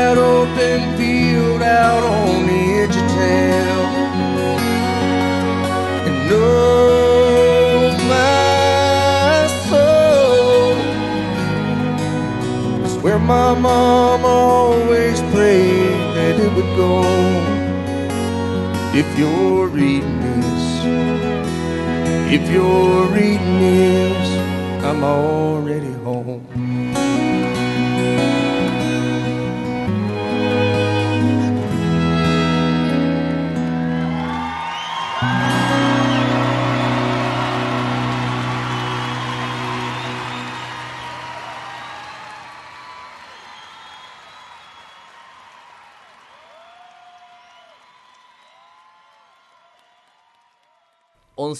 that 0.00 0.16
open 0.16 0.80
field 0.96 1.60
out 1.60 2.02
on 2.02 2.46
the 2.50 2.62
edge 2.80 2.96
of 3.02 3.06
town. 3.22 3.88
And 6.06 6.16
know 6.30 7.92
my 8.14 9.46
soul 9.68 10.72
is 12.86 12.94
where 13.04 13.18
my 13.18 13.50
mom 13.66 14.24
always 14.24 15.18
prayed 15.32 16.06
that 16.16 16.34
it 16.44 16.50
would 16.56 16.72
go. 16.84 16.96
If 19.00 19.08
you're 19.18 19.66
reading 19.80 20.18
this, 20.24 20.66
if 22.36 22.42
you're 22.54 23.04
reading 23.18 23.54
this, 23.66 24.28
I'm 24.88 25.04
already 25.04 25.49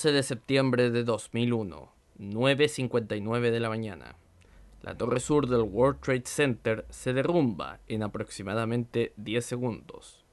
...11 0.01 0.13
de 0.13 0.23
septiembre 0.23 0.91
de 0.91 1.05
2001... 1.05 1.93
...9.59 2.19 3.51
de 3.51 3.61
la 3.61 3.69
mañana... 3.69 4.17
...la 4.81 4.97
torre 4.97 5.21
sur 5.21 5.47
del 5.47 5.61
World 5.61 6.01
Trade 6.01 6.23
Center... 6.25 6.87
...se 6.89 7.13
derrumba 7.13 7.81
en 7.87 8.03
aproximadamente 8.03 9.13
10 9.19 9.45
segundos... 9.45 10.25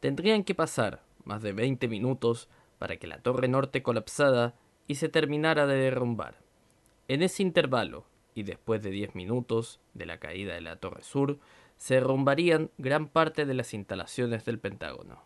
...tendrían 0.00 0.44
que 0.44 0.54
pasar 0.54 1.02
más 1.24 1.40
de 1.40 1.54
20 1.54 1.88
minutos... 1.88 2.50
...para 2.78 2.98
que 2.98 3.06
la 3.06 3.22
torre 3.22 3.48
norte 3.48 3.82
colapsara... 3.82 4.54
...y 4.86 4.96
se 4.96 5.08
terminara 5.08 5.66
de 5.66 5.76
derrumbar... 5.76 6.42
En 7.08 7.22
ese 7.22 7.42
intervalo... 7.42 8.04
...y 8.34 8.42
después 8.42 8.82
de 8.82 8.90
10 8.90 9.14
minutos... 9.14 9.80
...de 9.94 10.04
la 10.04 10.18
caída 10.18 10.52
de 10.52 10.60
la 10.60 10.76
torre 10.76 11.02
sur... 11.02 11.38
...se 11.78 11.94
derrumbarían 11.94 12.70
gran 12.76 13.08
parte 13.08 13.46
de 13.46 13.54
las 13.54 13.72
instalaciones 13.72 14.44
del 14.44 14.58
Pentágono... 14.58 15.22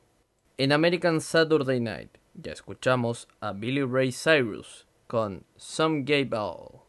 En 0.58 0.70
American 0.70 1.20
Saturday 1.20 1.80
Night 1.80 2.19
ya 2.34 2.52
escuchamos 2.52 3.28
a 3.40 3.52
Billy 3.52 3.82
Ray 3.82 4.12
Cyrus 4.12 4.86
con 5.06 5.44
Some 5.56 6.02
Gave 6.02 6.34
All. 6.34 6.80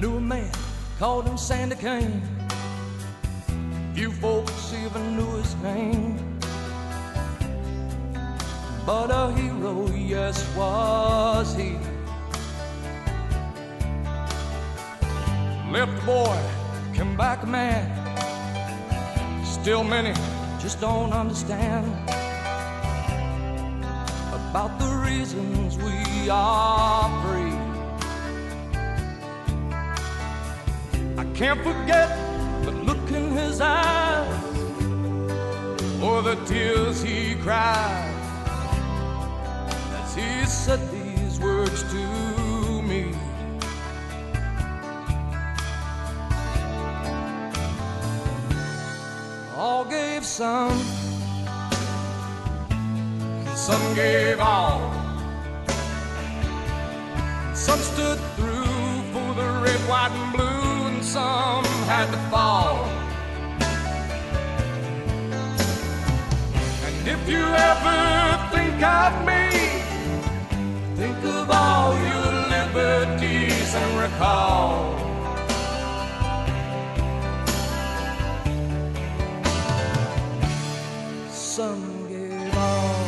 Knew 0.00 0.16
a 0.16 0.20
man, 0.20 0.50
called 0.98 1.26
him 1.26 1.36
Sandy 1.36 1.76
Kane. 1.76 2.22
Few 3.92 4.10
folks 4.12 4.72
even 4.72 5.14
knew 5.14 5.36
his 5.36 5.54
name. 5.56 6.29
But 8.92 9.12
a 9.12 9.32
hero, 9.34 9.86
yes, 9.90 10.44
was 10.56 11.54
he. 11.54 11.78
Left 15.70 16.04
boy, 16.04 16.36
come 16.96 17.16
back 17.16 17.46
man. 17.46 17.86
Still 19.44 19.84
many 19.84 20.12
just 20.58 20.80
don't 20.80 21.12
understand 21.12 21.86
about 24.40 24.76
the 24.80 24.90
reasons 25.06 25.78
we 25.78 26.28
are 26.28 27.08
free. 27.22 27.58
I 31.16 31.24
can't 31.36 31.62
forget 31.62 32.08
the 32.64 32.72
look 32.72 33.08
in 33.12 33.30
his 33.30 33.60
eyes 33.60 34.26
or 36.02 36.22
the 36.22 36.34
tears 36.46 37.00
he 37.00 37.36
cried 37.36 38.09
said 40.50 40.80
these 40.90 41.38
words 41.38 41.84
to 41.92 42.82
me. 42.82 43.14
All 49.56 49.84
gave 49.84 50.24
some, 50.24 50.76
some 53.54 53.94
gave 53.94 54.40
all. 54.40 54.92
Some 57.54 57.78
stood 57.78 58.18
through 58.34 59.02
for 59.12 59.34
the 59.34 59.48
red, 59.62 59.80
white, 59.88 60.10
and 60.10 60.32
blue, 60.32 60.88
and 60.88 61.04
some 61.04 61.64
had 61.86 62.10
to 62.10 62.18
fall. 62.28 62.86
And 66.86 67.08
if 67.08 67.28
you 67.28 67.44
ever 67.70 68.48
think 68.52 68.82
of 68.82 69.24
me, 69.24 69.89
think 71.00 71.24
of 71.24 71.50
all 71.50 71.94
your 71.94 72.30
liberties 72.54 73.74
and 73.74 73.90
recall. 73.98 74.98
Some 81.30 82.06
gave 82.10 82.54
all. 82.54 83.00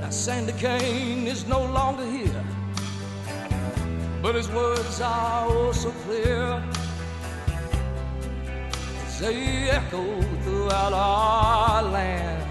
Now 0.00 0.08
Sandy 0.08 0.54
Kane 0.54 1.01
no 1.46 1.64
longer 1.64 2.04
here, 2.04 2.44
but 4.22 4.34
his 4.34 4.48
words 4.50 5.00
are 5.00 5.46
oh 5.48 5.72
so 5.72 5.90
clear. 6.04 6.62
They 9.22 9.70
echo 9.70 10.20
throughout 10.42 10.92
our 10.92 11.82
land. 11.84 12.42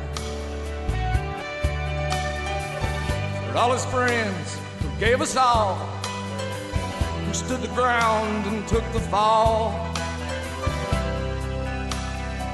For 3.52 3.58
all 3.58 3.74
his 3.74 3.84
friends 3.88 4.58
who 4.80 4.88
gave 4.98 5.20
us 5.20 5.36
all, 5.36 5.76
who 5.76 7.34
stood 7.34 7.62
the 7.62 7.74
ground 7.76 8.46
and 8.46 8.66
took 8.70 8.90
the 8.94 9.02
fall 9.02 9.72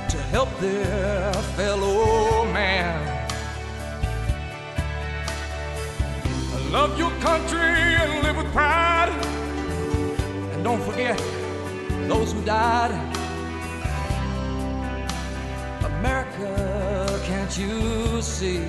to 0.10 0.17
help 0.32 0.50
their 0.60 1.32
fellow 1.56 1.96
Love 6.71 6.99
your 6.99 7.12
country 7.21 7.60
and 7.60 8.23
live 8.23 8.36
with 8.36 8.51
pride. 8.51 9.10
And 10.51 10.63
don't 10.65 10.82
forget 10.82 11.17
those 12.10 12.34
who 12.34 12.41
died. 12.43 12.91
America, 15.86 17.21
can't 17.23 17.58
you 17.58 18.21
see? 18.21 18.62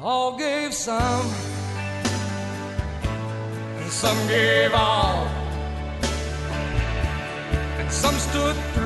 All 0.00 0.38
gave 0.38 0.72
some, 0.72 1.26
and 3.78 3.90
some 3.90 4.28
gave 4.28 4.72
all. 4.72 5.26
And 7.78 7.90
some 7.90 8.14
stood 8.14 8.54
through 8.74 8.83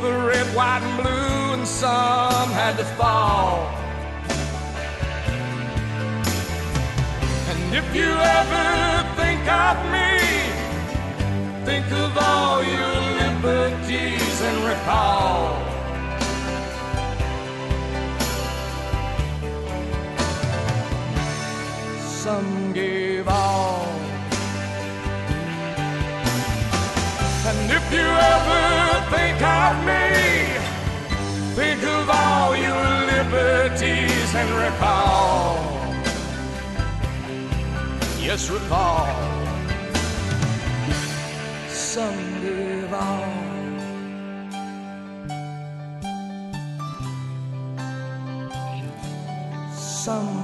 the 0.00 0.12
red, 0.26 0.46
white, 0.56 0.82
and 0.82 1.02
blue, 1.02 1.54
and 1.54 1.66
some 1.66 2.50
had 2.50 2.76
to 2.76 2.84
fall. 2.96 3.68
And 7.50 7.74
if 7.74 7.94
you 7.94 8.10
ever 8.38 8.66
think 9.20 9.42
of 9.66 9.76
me, 9.94 10.10
think 11.64 11.86
of 11.92 12.16
all 12.18 12.64
your 12.64 12.94
liberties 13.22 14.40
and 14.48 14.64
recall. 14.64 15.60
Some 22.24 22.72
gave 22.72 23.28
all. 23.28 23.86
And 27.46 27.70
if 27.70 27.92
you 27.92 28.00
ever 28.00 28.83
think 29.10 29.42
of 29.42 29.84
me, 29.84 30.04
think 31.54 31.82
of 31.82 32.10
all 32.10 32.56
your 32.56 32.86
liberties 33.12 34.34
and 34.34 34.50
recall. 34.64 35.74
Yes, 38.20 38.48
recall. 38.50 39.06
Some 41.68 42.40
gave 42.42 42.92
all. 42.92 43.44
Some 50.04 50.43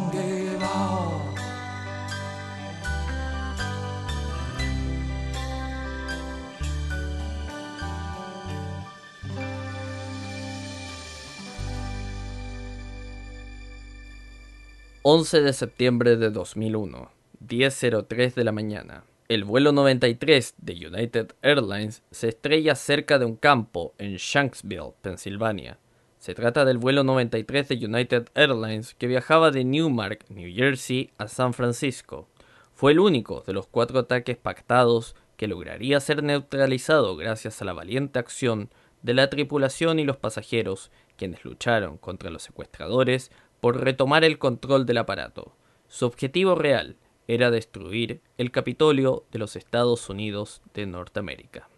...11 15.12 15.40
de 15.40 15.52
septiembre 15.52 16.16
de 16.16 16.30
2001... 16.30 17.10
...10.03 17.44 18.32
de 18.32 18.44
la 18.44 18.52
mañana... 18.52 19.02
El 19.26 19.42
vuelo 19.42 19.72
93 19.72 20.54
de 20.58 20.86
United 20.86 21.32
Airlines 21.42 22.04
se 22.12 22.28
estrella 22.28 22.76
cerca 22.76 23.18
de 23.18 23.24
un 23.24 23.34
campo 23.34 23.92
en 23.98 24.14
Shanksville, 24.14 24.92
Pensilvania. 25.02 25.80
Se 26.20 26.32
trata 26.34 26.64
del 26.64 26.78
vuelo 26.78 27.02
93 27.02 27.70
de 27.70 27.86
United 27.86 28.28
Airlines 28.36 28.94
que 28.94 29.08
viajaba 29.08 29.50
de 29.50 29.64
Newmark, 29.64 30.26
New 30.28 30.54
Jersey, 30.54 31.10
a 31.18 31.26
San 31.26 31.54
Francisco. 31.54 32.28
Fue 32.72 32.92
el 32.92 33.00
único 33.00 33.42
de 33.44 33.52
los 33.52 33.66
cuatro 33.66 33.98
ataques 33.98 34.36
pactados 34.36 35.16
que 35.36 35.48
lograría 35.48 35.98
ser 35.98 36.22
neutralizado 36.22 37.16
gracias 37.16 37.60
a 37.60 37.64
la 37.64 37.72
valiente 37.72 38.20
acción 38.20 38.70
de 39.02 39.14
la 39.14 39.28
tripulación 39.28 39.98
y 39.98 40.04
los 40.04 40.18
pasajeros, 40.18 40.92
quienes 41.16 41.44
lucharon 41.44 41.98
contra 41.98 42.30
los 42.30 42.44
secuestradores 42.44 43.32
por 43.60 43.80
retomar 43.82 44.24
el 44.24 44.38
control 44.38 44.86
del 44.86 44.98
aparato. 44.98 45.52
Su 45.88 46.06
objetivo 46.06 46.54
real 46.54 46.96
era 47.28 47.50
destruir 47.50 48.20
el 48.38 48.50
Capitolio 48.50 49.24
de 49.30 49.38
los 49.38 49.56
Estados 49.56 50.08
Unidos 50.08 50.62
de 50.74 50.86
Norteamérica. 50.86 51.68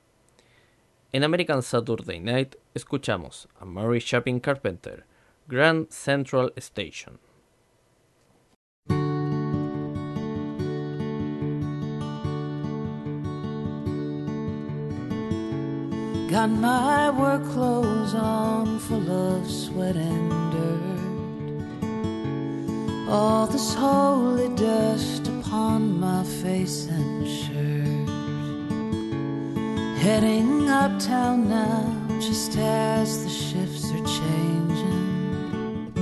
En 1.12 1.24
American 1.24 1.62
Saturday 1.62 2.20
Night 2.20 2.54
escuchamos 2.72 3.48
a 3.60 3.66
Mary 3.66 4.00
Chapin 4.00 4.40
Carpenter, 4.40 5.04
Grand 5.46 5.90
Central 5.90 6.52
Station. 6.56 7.18
My 16.32 17.10
work 17.10 17.44
clothes 17.52 18.14
on. 18.14 18.52
All 23.14 23.46
this 23.46 23.74
holy 23.74 24.48
dust 24.56 25.28
upon 25.28 26.00
my 26.00 26.24
face 26.24 26.86
and 26.86 27.28
shirt. 27.28 28.08
Heading 30.00 30.70
uptown 30.70 31.46
now, 31.46 31.94
just 32.20 32.56
as 32.56 33.22
the 33.22 33.28
shifts 33.28 33.84
are 33.92 34.06
changing 34.18 35.92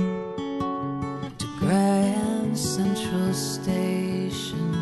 to 1.37 1.47
Grand 1.59 2.57
Central 2.57 3.33
Station. 3.33 4.73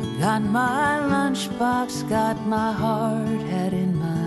I 0.00 0.20
got 0.20 0.42
my 0.42 1.00
lunchbox, 1.10 2.08
got 2.08 2.40
my 2.46 2.70
hard 2.70 3.40
hat 3.50 3.72
in 3.72 3.96
my 3.96 4.21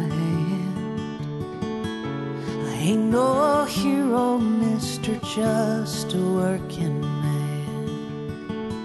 ain't 2.85 3.09
no 3.09 3.65
hero, 3.65 4.37
mister, 4.37 5.15
just 5.23 6.13
a 6.13 6.17
working 6.19 7.01
man. 7.01 7.89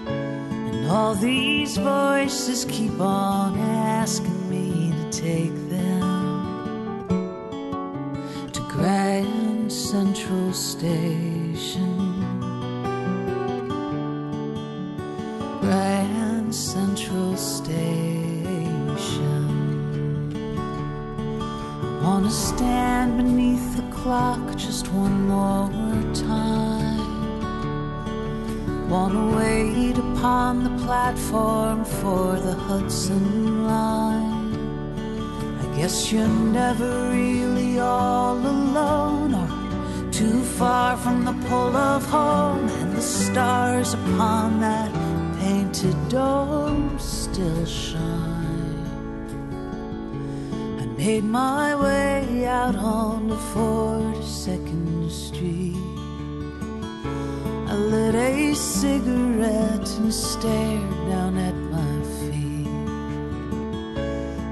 And 0.07 0.89
all 0.89 1.13
these 1.13 1.77
voices 1.77 2.65
keep 2.65 2.99
on 2.99 3.59
asking 3.59 4.49
me 4.49 4.91
to 4.91 5.09
take 5.11 5.53
them 5.69 7.07
to 8.51 8.61
Grand 8.69 9.71
Central 9.71 10.51
Station. 10.51 11.97
Grand 15.61 16.55
Central 16.55 17.37
Station. 17.37 17.91
Wanna 22.03 22.31
stand 22.31 23.17
beneath 23.17 23.75
the 23.77 23.83
clock 23.95 24.55
just 24.55 24.87
one 24.91 25.27
more 25.27 25.69
time. 26.15 26.99
Wanna 28.89 29.35
wait 29.37 29.97
upon 29.97 30.63
the 30.63 30.83
platform 30.83 31.85
for 31.85 32.37
the 32.37 32.53
Hudson 32.53 33.67
line. 33.67 34.55
I 35.61 35.65
guess 35.77 36.11
you're 36.11 36.27
never 36.27 37.11
really 37.11 37.79
all 37.79 38.37
alone 38.37 39.35
or 39.35 40.11
too 40.11 40.41
far 40.41 40.97
from 40.97 41.23
the 41.23 41.33
pull 41.47 41.75
of 41.75 42.03
home, 42.09 42.67
and 42.67 42.95
the 42.97 43.01
stars 43.01 43.93
upon 43.93 44.59
that 44.59 44.91
painted 45.39 45.95
dome 46.09 46.97
still 46.97 47.65
shine. 47.65 48.20
Made 51.03 51.23
my 51.23 51.73
way 51.73 52.45
out 52.45 52.75
on 52.75 53.27
the 53.27 53.35
42nd 53.55 55.09
Street. 55.09 55.75
I 57.67 57.73
lit 57.73 58.13
a 58.13 58.53
cigarette 58.53 59.89
and 59.97 60.13
stared 60.13 60.91
down 61.09 61.37
at 61.39 61.55
my 61.73 61.93
feet. 62.29 62.67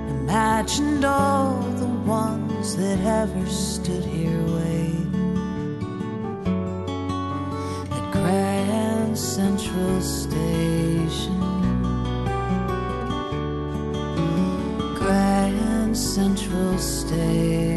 Imagined 0.10 1.06
all 1.06 1.62
the 1.78 1.94
ones 2.10 2.76
that 2.78 3.00
ever 3.02 3.46
stood 3.46 4.09
Central 16.16 16.80
Station. 16.80 17.69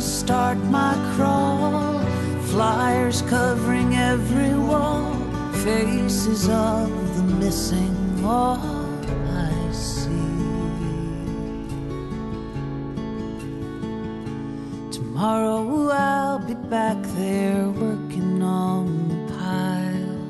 Start 0.00 0.58
my 0.58 0.94
crawl. 1.14 2.00
Flyers 2.50 3.22
covering 3.22 3.94
every 3.96 4.54
wall, 4.54 5.14
faces 5.64 6.48
of 6.48 6.90
the 7.16 7.22
missing 7.34 8.24
all 8.24 8.58
I 9.34 9.72
see. 9.72 10.10
Tomorrow 14.90 15.90
I'll 15.90 16.38
be 16.38 16.54
back 16.54 16.96
there 17.16 17.68
working 17.68 18.42
on 18.42 19.08
the 19.08 19.32
pile, 19.34 20.24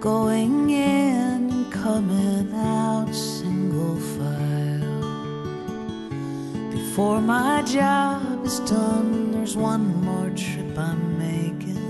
going 0.00 0.70
in 0.70 1.50
and 1.52 1.72
coming 1.72 2.52
out 2.54 3.14
Before 6.92 7.22
my 7.22 7.62
job 7.62 8.44
is 8.44 8.60
done, 8.60 9.30
there's 9.30 9.56
one 9.56 10.04
more 10.04 10.28
trip 10.36 10.76
I'm 10.76 11.16
making 11.16 11.80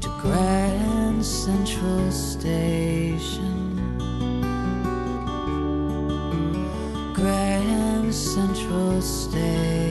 to 0.00 0.08
Grand 0.22 1.22
Central 1.22 2.10
Station. 2.10 3.76
Grand 7.12 8.14
Central 8.14 9.02
Station. 9.02 9.89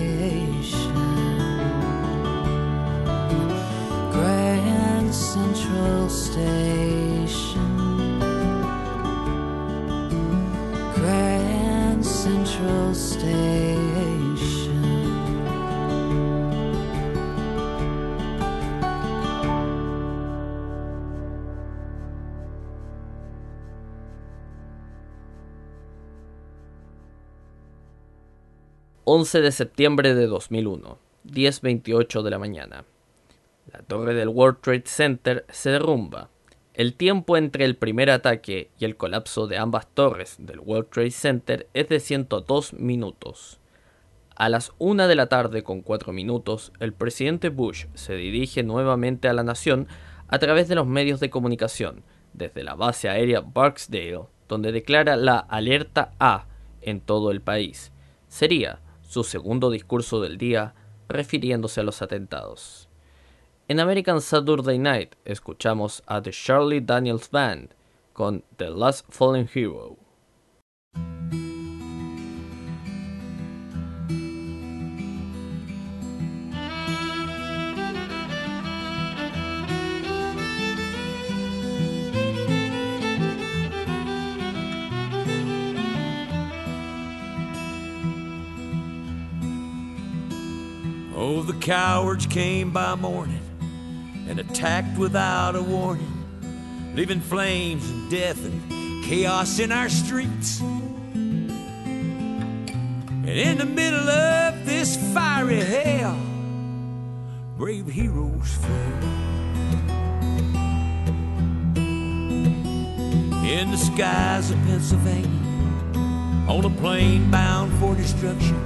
11 29.11 29.41
de 29.41 29.51
septiembre 29.51 30.13
de 30.13 30.27
2001, 30.27 30.99
10.28 31.25 32.21
de 32.21 32.29
la 32.29 32.37
mañana. 32.37 32.85
La 33.65 33.79
torre 33.79 34.13
del 34.13 34.27
World 34.27 34.59
Trade 34.61 34.83
Center 34.85 35.47
se 35.49 35.71
derrumba. 35.71 36.29
El 36.75 36.93
tiempo 36.93 37.35
entre 37.35 37.65
el 37.65 37.75
primer 37.75 38.11
ataque 38.11 38.69
y 38.77 38.85
el 38.85 38.97
colapso 38.97 39.47
de 39.47 39.57
ambas 39.57 39.87
torres 39.87 40.35
del 40.37 40.59
World 40.59 40.91
Trade 40.91 41.09
Center 41.09 41.67
es 41.73 41.89
de 41.89 41.99
102 41.99 42.73
minutos. 42.73 43.59
A 44.35 44.47
las 44.47 44.73
1 44.77 45.07
de 45.07 45.15
la 45.15 45.25
tarde 45.25 45.63
con 45.63 45.81
4 45.81 46.13
minutos, 46.13 46.71
el 46.79 46.93
presidente 46.93 47.49
Bush 47.49 47.87
se 47.95 48.13
dirige 48.13 48.61
nuevamente 48.61 49.27
a 49.27 49.33
la 49.33 49.41
nación 49.41 49.87
a 50.27 50.37
través 50.37 50.67
de 50.67 50.75
los 50.75 50.85
medios 50.85 51.19
de 51.19 51.31
comunicación, 51.31 52.03
desde 52.33 52.61
la 52.61 52.75
base 52.75 53.09
aérea 53.09 53.41
Barksdale, 53.41 54.27
donde 54.47 54.71
declara 54.71 55.15
la 55.15 55.39
alerta 55.39 56.11
A 56.19 56.45
en 56.81 57.01
todo 57.01 57.31
el 57.31 57.41
país. 57.41 57.91
Sería 58.27 58.81
su 59.09 59.23
segundo 59.23 59.71
discurso 59.71 60.21
del 60.21 60.37
día 60.37 60.75
refiriéndose 61.07 61.81
a 61.81 61.83
los 61.83 62.03
atentados. 62.03 62.87
En 63.67 63.79
American 63.79 64.21
Saturday 64.21 64.77
Night 64.77 65.15
escuchamos 65.25 66.03
a 66.05 66.21
The 66.21 66.29
Charlie 66.29 66.79
Daniels 66.79 67.31
Band 67.31 67.73
con 68.13 68.43
The 68.57 68.69
Last 68.69 69.07
Fallen 69.09 69.49
Hero. 69.51 69.97
Cowards 91.59 92.25
came 92.25 92.71
by 92.71 92.95
morning 92.95 93.41
and 94.27 94.39
attacked 94.39 94.97
without 94.97 95.55
a 95.55 95.61
warning, 95.61 96.93
leaving 96.95 97.19
flames 97.19 97.89
and 97.89 98.09
death 98.09 98.43
and 98.45 99.03
chaos 99.05 99.59
in 99.59 99.71
our 99.71 99.89
streets. 99.89 100.61
And 100.61 101.51
in 103.27 103.57
the 103.57 103.65
middle 103.65 104.09
of 104.09 104.65
this 104.65 104.97
fiery 105.13 105.61
hell, 105.61 106.17
brave 107.57 107.87
heroes 107.87 108.55
fell. 108.55 109.03
In 113.45 113.71
the 113.71 113.77
skies 113.77 114.51
of 114.51 114.57
Pennsylvania, 114.63 115.29
on 116.47 116.65
a 116.65 116.69
plane 116.69 117.29
bound 117.29 117.73
for 117.79 117.95
destruction, 117.95 118.57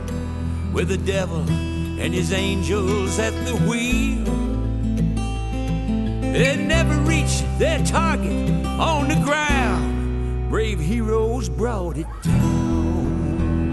with 0.74 0.90
the 0.90 0.98
devil 0.98 1.46
and 2.04 2.14
his 2.14 2.34
angels 2.34 3.18
at 3.18 3.34
the 3.46 3.56
wheel. 3.66 4.26
They 6.34 6.58
never 6.58 6.98
reached 7.08 7.46
their 7.58 7.82
target 7.86 8.50
on 8.66 9.08
the 9.08 9.16
ground. 9.24 10.50
Brave 10.50 10.82
heroes 10.82 11.48
brought 11.48 11.98
it 11.98 12.08
down. 12.24 13.64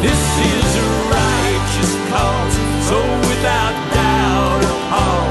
This 0.00 0.22
is 0.54 0.76
a 0.76 0.88
righteous 1.12 1.92
cause, 2.08 2.56
so 2.88 2.98
without 3.28 3.74
doubt 3.92 4.64
or 4.64 4.76
pause, 4.88 5.27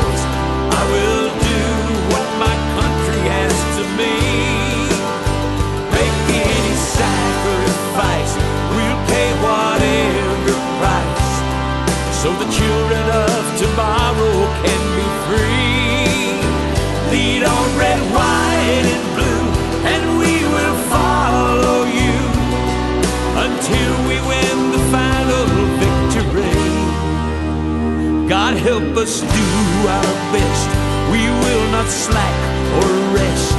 do 29.07 29.87
our 29.87 30.13
best. 30.33 30.67
We 31.11 31.23
will 31.23 31.71
not 31.71 31.87
slack 31.87 32.37
or 32.75 32.89
rest 33.15 33.57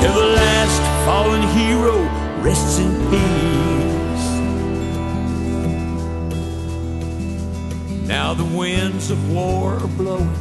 till 0.00 0.14
the 0.14 0.28
last 0.34 0.80
fallen 1.04 1.42
hero 1.48 1.96
rests 2.42 2.78
in 2.78 2.90
peace. 3.10 4.26
Now 8.08 8.32
the 8.32 8.44
winds 8.56 9.10
of 9.10 9.30
war 9.30 9.74
are 9.74 9.88
blowing, 9.88 10.34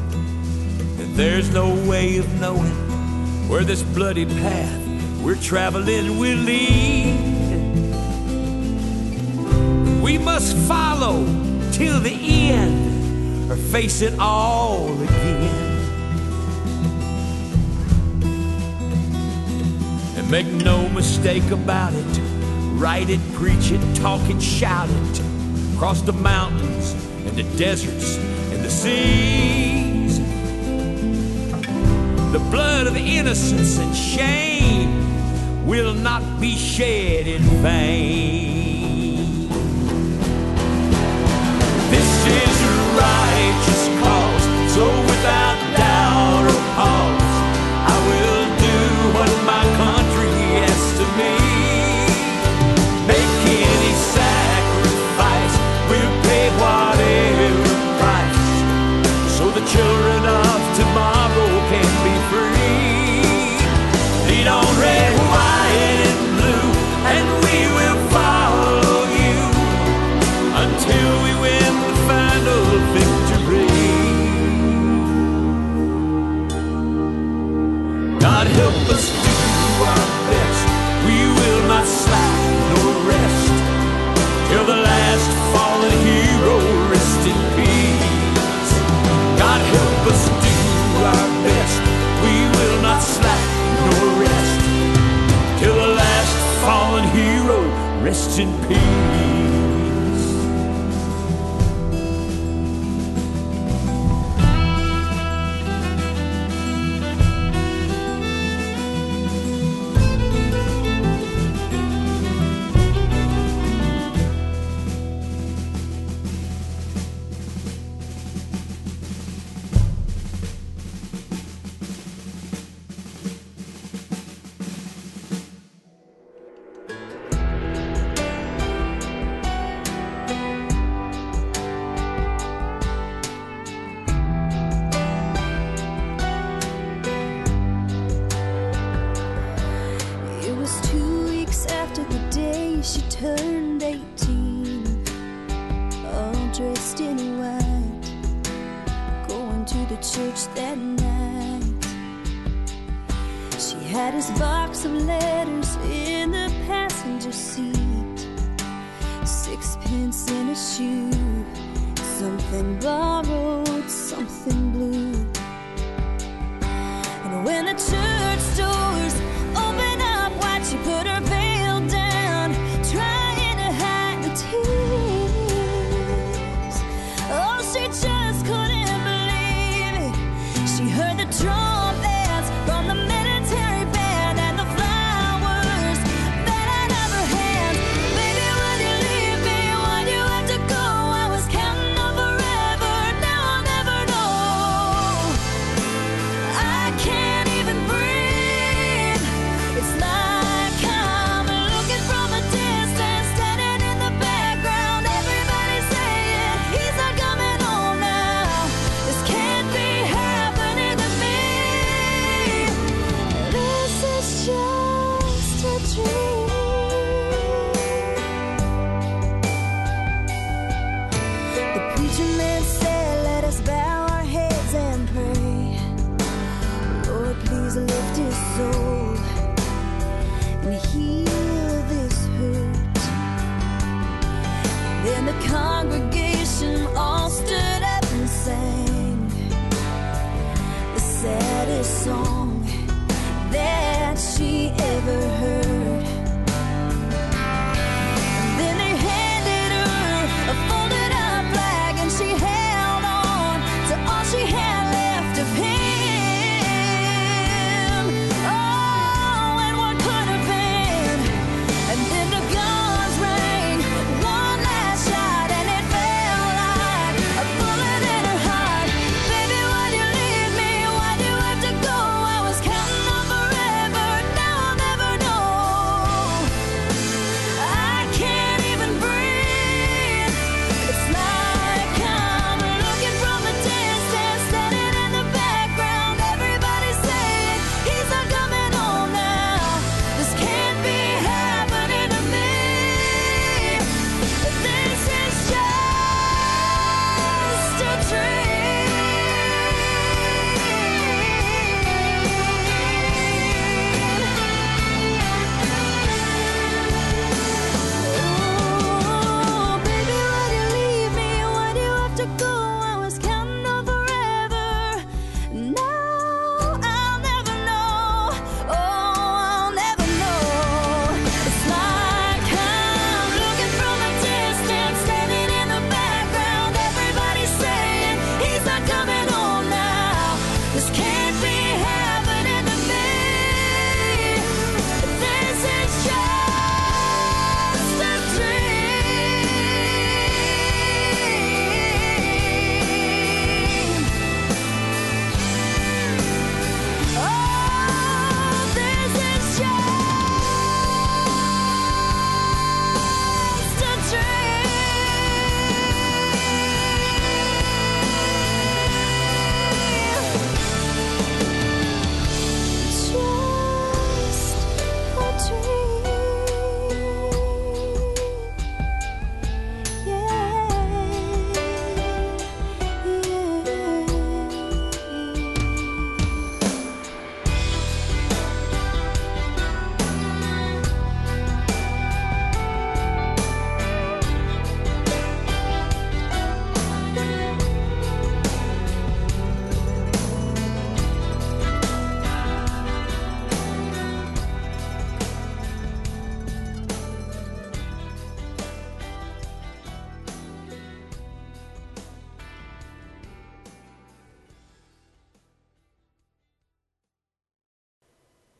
and 0.99 1.13
there's 1.15 1.53
no 1.53 1.75
way 1.89 2.17
of 2.17 2.39
knowing 2.39 2.71
where 3.49 3.65
this 3.65 3.83
bloody 3.83 4.25
path 4.25 4.81
we're 5.21 5.35
traveling 5.35 6.17
will 6.17 6.37
lead. 6.37 7.19
We 10.01 10.17
must 10.17 10.55
follow 10.69 11.25
till 11.73 11.99
the 11.99 12.15
end 12.53 12.84
or 13.49 13.55
face 13.55 14.01
it 14.01 14.17
all 14.19 14.91
again. 15.01 15.81
And 20.17 20.31
make 20.31 20.47
no 20.47 20.89
mistake 20.89 21.49
about 21.51 21.93
it. 21.93 22.19
Write 22.73 23.09
it, 23.09 23.19
preach 23.33 23.71
it, 23.71 23.95
talk 23.95 24.21
it, 24.29 24.41
shout 24.41 24.89
it. 24.89 25.21
Across 25.75 26.01
the 26.01 26.13
mountains 26.13 26.93
and 27.25 27.35
the 27.35 27.43
deserts 27.57 28.17
and 28.17 28.63
the 28.63 28.69
seas. 28.69 30.19
The 32.31 32.39
blood 32.51 32.87
of 32.87 32.97
innocence 32.97 33.77
and 33.77 33.95
shame 33.95 35.65
will 35.65 35.93
not 35.93 36.39
be 36.39 36.55
shed 36.55 37.27
in 37.27 37.41
vain. 37.61 38.54
Righteous 43.35 43.87
cause, 43.99 44.73
so 44.73 45.04
in 98.37 98.51
peace. 98.67 98.84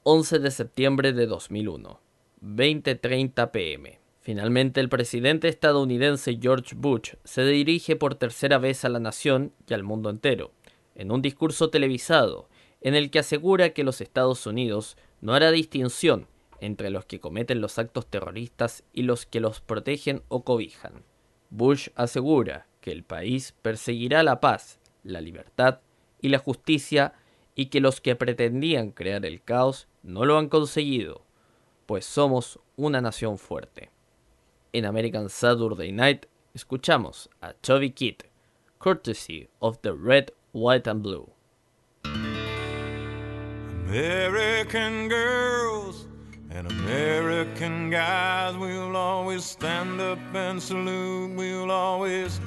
11 0.07 0.37
de 0.37 0.51
septiembre 0.51 1.13
de 1.13 1.25
2001, 1.25 1.99
20:30 2.39 3.49
pm. 3.49 3.99
Finalmente, 4.19 4.79
el 4.79 4.87
presidente 4.87 5.47
estadounidense 5.47 6.37
George 6.39 6.75
Bush 6.75 7.15
se 7.23 7.43
dirige 7.43 7.95
por 7.95 8.13
tercera 8.13 8.59
vez 8.59 8.85
a 8.85 8.89
la 8.89 8.99
nación 8.99 9.51
y 9.67 9.73
al 9.73 9.81
mundo 9.81 10.11
entero, 10.11 10.51
en 10.93 11.11
un 11.11 11.23
discurso 11.23 11.71
televisado, 11.71 12.47
en 12.81 12.93
el 12.93 13.09
que 13.09 13.17
asegura 13.17 13.71
que 13.71 13.83
los 13.83 13.99
Estados 13.99 14.45
Unidos 14.45 14.95
no 15.21 15.33
hará 15.33 15.49
distinción 15.49 16.27
entre 16.61 16.91
los 16.91 17.05
que 17.05 17.19
cometen 17.19 17.59
los 17.59 17.79
actos 17.79 18.05
terroristas 18.05 18.83
y 18.93 19.01
los 19.01 19.25
que 19.25 19.39
los 19.39 19.59
protegen 19.59 20.21
o 20.27 20.43
cobijan. 20.43 21.03
Bush 21.49 21.89
asegura 21.95 22.67
que 22.79 22.91
el 22.91 23.03
país 23.03 23.55
perseguirá 23.63 24.21
la 24.21 24.39
paz, 24.39 24.79
la 25.01 25.19
libertad 25.19 25.79
y 26.21 26.29
la 26.29 26.37
justicia 26.37 27.13
y 27.55 27.67
que 27.67 27.81
los 27.81 28.01
que 28.01 28.15
pretendían 28.15 28.91
crear 28.91 29.25
el 29.25 29.41
caos 29.41 29.87
no 30.05 30.23
lo 30.23 30.37
han 30.37 30.49
conseguido, 30.49 31.25
pues 31.85 32.05
somos 32.05 32.59
una 32.77 33.01
nación 33.01 33.37
fuerte. 33.37 33.89
En 34.71 34.85
American 34.85 35.29
Saturday 35.29 35.91
Night 35.91 36.27
escuchamos 36.53 37.29
a 37.41 37.53
Chubby 37.61 37.91
Kid, 37.91 38.23
courtesy 38.77 39.49
of 39.59 39.79
the 39.81 39.93
Red, 39.93 40.31
White 40.53 40.87
and 40.89 41.01
Blue. 41.01 41.29
American 43.87 45.07
girls 45.09 46.07
and 46.51 46.69
American 46.71 47.89
guys, 47.89 48.55
we'll 48.57 48.95
always 48.95 49.43
stand 49.43 49.99
up 50.01 50.19
and 50.33 50.61
salute. 50.61 51.35
We'll 51.35 51.71
always 51.71 52.39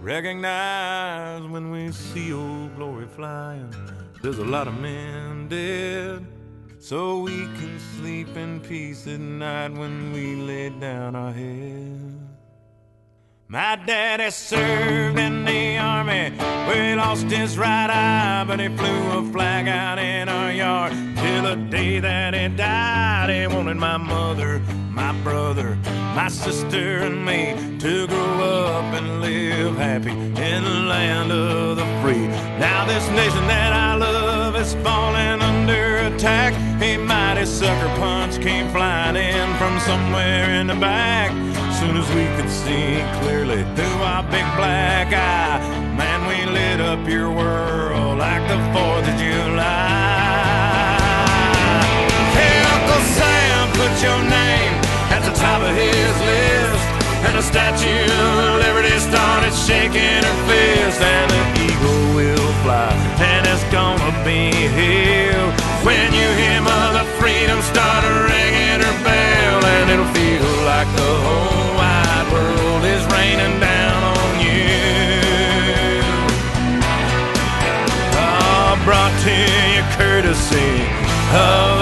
recognize 0.00 1.42
when 1.42 1.70
we 1.70 1.90
see 1.92 2.32
old 2.32 2.76
glory 2.76 3.06
flying. 3.06 3.72
There's 4.22 4.38
a 4.38 4.44
lot 4.44 4.68
of 4.68 4.78
men 4.80 5.48
dead, 5.48 6.26
so 6.80 7.18
we 7.18 7.44
can 7.58 7.78
sleep 7.98 8.34
in 8.38 8.58
peace 8.58 9.06
at 9.06 9.20
night 9.20 9.70
when 9.70 10.12
we 10.14 10.34
lay 10.34 10.70
down 10.70 11.14
our 11.14 11.30
head. 11.30 12.18
My 13.48 13.76
daddy 13.76 14.30
served 14.30 15.18
in 15.18 15.44
the 15.44 15.76
army 15.76 16.30
where 16.66 16.90
he 16.90 16.94
lost 16.94 17.26
his 17.26 17.58
right 17.58 17.90
eye, 17.90 18.44
but 18.46 18.60
he 18.60 18.68
flew 18.68 19.18
a 19.18 19.30
flag 19.30 19.68
out 19.68 19.98
in 19.98 20.30
our 20.30 20.52
yard 20.52 20.92
till 21.16 21.42
the 21.42 21.56
day 21.56 22.00
that 22.00 22.32
he 22.32 22.48
died. 22.48 23.28
He 23.28 23.46
wanted 23.54 23.76
my 23.76 23.98
mother, 23.98 24.60
my 24.90 25.12
brother, 25.20 25.76
my 26.14 26.28
sister, 26.28 27.00
and 27.00 27.26
me 27.26 27.78
to 27.80 28.06
grow 28.06 28.40
up 28.40 28.94
and 28.94 29.20
live 29.20 29.76
happy 29.76 30.12
in 30.12 30.64
the 30.64 30.80
land 30.88 31.30
of 31.30 31.76
the 31.76 31.84
free. 32.00 32.26
Now, 32.58 32.86
this 32.86 33.06
nation 33.10 33.46
that 33.48 33.72
I 33.74 33.96
love 33.96 34.56
is 34.56 34.72
falling 34.76 35.42
under 35.42 35.96
attack. 36.14 36.69
A 36.82 36.96
mighty 36.96 37.44
sucker 37.44 37.94
punch 37.96 38.40
came 38.40 38.70
flying 38.70 39.16
in 39.16 39.48
from 39.58 39.78
somewhere 39.80 40.50
in 40.60 40.66
the 40.66 40.74
back 40.76 41.30
soon 41.80 41.96
as 41.96 42.08
we 42.12 42.24
could 42.36 42.50
see 42.50 43.00
clearly 43.20 43.64
through 43.74 44.00
our 44.04 44.22
big 44.24 44.44
black 44.56 45.08
eye, 45.12 45.60
man, 45.96 46.20
we 46.28 46.38
lit 46.52 46.80
up 46.80 47.08
your 47.08 47.30
world 47.32 48.18
like 48.18 48.44
the 48.48 48.60
4th 48.72 49.08
of 49.08 49.16
July. 49.16 49.64
Hey, 52.36 52.56
Uncle 52.74 53.04
Sam, 53.16 53.64
put 53.80 53.92
your 54.04 54.20
name 54.28 54.74
at 55.08 55.22
the 55.24 55.32
top 55.40 55.60
of 55.62 55.72
his 55.76 56.14
list. 56.28 56.84
And 57.24 57.34
the 57.38 57.42
Statue 57.42 58.08
of 58.24 58.60
Liberty 58.64 58.96
started 59.00 59.54
shaking 59.68 60.20
her 60.28 60.38
fist, 60.48 61.00
and 61.00 61.28
the 61.32 61.42
eagle 61.64 62.04
will 62.16 62.52
fly, 62.62 62.92
and 63.20 63.46
it's 63.46 63.64
gonna 63.72 64.12
be 64.24 64.52
here 64.76 65.69
when 65.84 66.12
you 66.12 66.28
hear 66.40 66.60
Mother 66.60 67.04
Freedom 67.18 67.60
start 67.62 68.04
ringing 68.04 68.80
her 68.84 68.96
bell, 69.04 69.64
and 69.64 69.90
it'll 69.90 70.12
feel 70.12 70.44
like 70.64 70.88
the 70.94 71.12
whole 71.24 71.74
wide 71.80 72.28
world 72.32 72.84
is 72.84 73.02
raining 73.16 73.58
down 73.60 74.02
on 74.16 74.32
you. 74.40 76.02
Oh, 78.12 78.80
brought 78.84 79.14
to 79.24 79.32
you 79.32 79.82
courtesy 79.96 80.72
of 81.32 81.79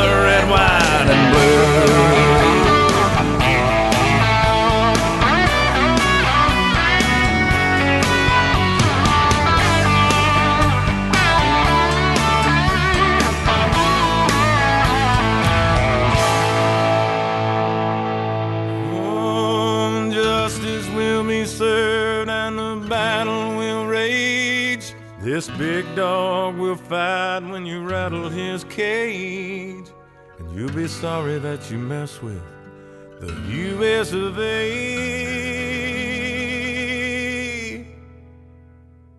Be 30.88 30.94
sorry 30.94 31.38
that 31.40 31.70
you 31.70 31.76
mess 31.76 32.22
with 32.22 32.40
the 33.20 33.28
US 33.68 34.14
of 34.14 34.38
A. 34.38 34.64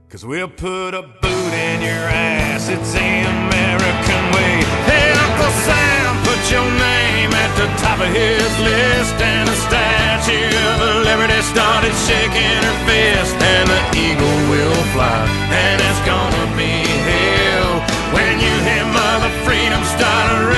Cause 0.10 0.26
we'll 0.26 0.48
put 0.50 0.96
a 0.96 1.04
boot 1.04 1.54
in 1.70 1.82
your 1.86 2.10
ass, 2.10 2.70
it's 2.70 2.92
the 2.92 3.22
American 3.22 4.24
way. 4.34 4.66
Hey, 4.90 5.14
Uncle 5.14 5.54
Sam, 5.62 6.18
put 6.26 6.42
your 6.50 6.66
name 6.66 7.30
at 7.38 7.54
the 7.54 7.70
top 7.78 8.02
of 8.02 8.10
his 8.18 8.50
list. 8.66 9.14
And 9.22 9.46
the 9.46 9.54
Statue 9.70 10.50
of 10.74 11.06
Liberty 11.06 11.38
started 11.54 11.94
shaking 12.10 12.62
her 12.66 12.78
fist. 12.90 13.38
And 13.46 13.70
the 13.70 13.82
eagle 13.94 14.40
will 14.50 14.82
fly, 14.98 15.22
and 15.54 15.78
it's 15.86 16.02
gonna 16.02 16.50
be 16.58 16.82
hell. 17.06 17.86
When 18.18 18.42
you 18.42 18.54
hear 18.66 18.86
Mother 18.90 19.30
Freedom 19.46 19.84
start 19.86 20.49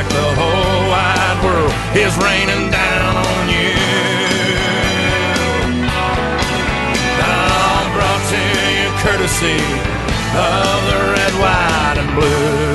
like 0.00 0.08
the 0.08 0.34
whole 0.40 0.88
wide 0.88 1.38
world 1.44 1.72
is 1.94 2.16
raining 2.24 2.70
down 2.70 3.16
on 3.16 3.44
you. 3.52 3.76
I'm 7.20 7.86
brought 7.92 8.24
to 8.32 8.40
you 8.78 8.88
courtesy 9.04 9.60
of 10.48 10.78
the 10.88 10.98
red, 11.12 11.34
white, 11.42 11.96
and 11.98 12.10
blue. 12.16 12.69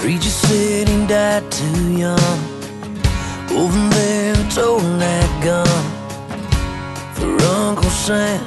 Preacher 0.00 0.30
said 0.30 0.88
he 0.88 1.06
died 1.06 1.52
too 1.52 1.92
young. 1.92 2.40
Over 3.52 3.80
there, 3.90 4.34
told 4.48 4.82
that 4.98 5.30
gun 5.44 5.82
for 7.14 7.30
Uncle 7.44 7.90
Sam 7.90 8.42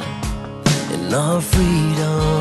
and 0.93 1.13
our 1.13 1.39
freedom. 1.39 2.39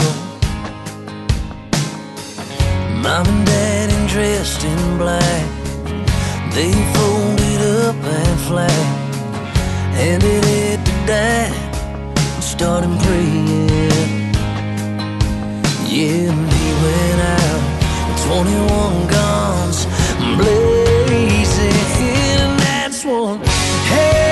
Mom 3.02 3.26
and 3.26 3.46
Dad 3.46 3.72
dressed 4.12 4.64
in 4.64 4.98
black, 4.98 5.46
they 6.54 6.72
folded 6.94 7.60
up 7.84 7.96
that 8.02 8.38
flag, 8.46 8.86
handed 9.94 10.44
it 10.44 10.84
to 10.86 10.92
Dad, 11.06 11.52
and 12.16 12.44
started 12.44 12.94
praying. 13.00 13.78
Yeah, 15.86 16.30
and 16.30 16.52
he 16.52 16.66
went 16.82 17.20
out. 17.20 17.61
21 18.24 19.06
guns 19.08 19.86
blazing, 20.36 21.72
and 22.00 22.60
that's 22.60 23.04
one 23.04 23.40
hell 23.40 24.31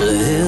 It's 0.00 0.47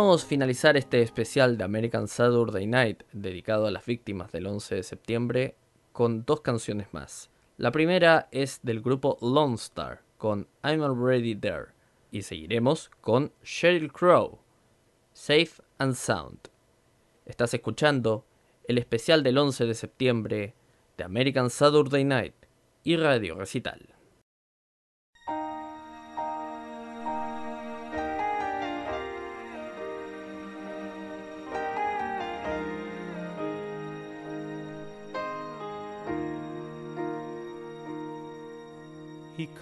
Queremos 0.00 0.24
finalizar 0.24 0.78
este 0.78 1.02
especial 1.02 1.58
de 1.58 1.64
American 1.64 2.08
Saturday 2.08 2.66
Night 2.66 3.02
dedicado 3.12 3.66
a 3.66 3.70
las 3.70 3.84
víctimas 3.84 4.32
del 4.32 4.46
11 4.46 4.76
de 4.76 4.82
septiembre 4.82 5.56
con 5.92 6.24
dos 6.24 6.40
canciones 6.40 6.86
más. 6.92 7.28
La 7.58 7.70
primera 7.70 8.26
es 8.32 8.60
del 8.62 8.80
grupo 8.80 9.18
Lone 9.20 9.56
Star 9.56 10.00
con 10.16 10.48
I'm 10.64 10.82
Already 10.82 11.34
There 11.34 11.66
y 12.10 12.22
seguiremos 12.22 12.90
con 13.02 13.30
Sheryl 13.44 13.92
Crow, 13.92 14.38
Safe 15.12 15.62
and 15.76 15.94
Sound. 15.94 16.48
Estás 17.26 17.52
escuchando 17.52 18.24
el 18.66 18.78
especial 18.78 19.22
del 19.22 19.36
11 19.36 19.66
de 19.66 19.74
septiembre 19.74 20.54
de 20.96 21.04
American 21.04 21.50
Saturday 21.50 22.04
Night 22.04 22.34
y 22.84 22.96
Radio 22.96 23.34
Recital. 23.34 23.99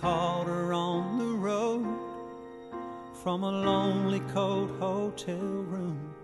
Called 0.00 0.46
her 0.46 0.72
on 0.72 1.18
the 1.18 1.24
road 1.24 1.86
from 3.22 3.42
a 3.42 3.50
lonely 3.50 4.20
cold 4.32 4.70
hotel 4.78 5.36
room 5.36 6.14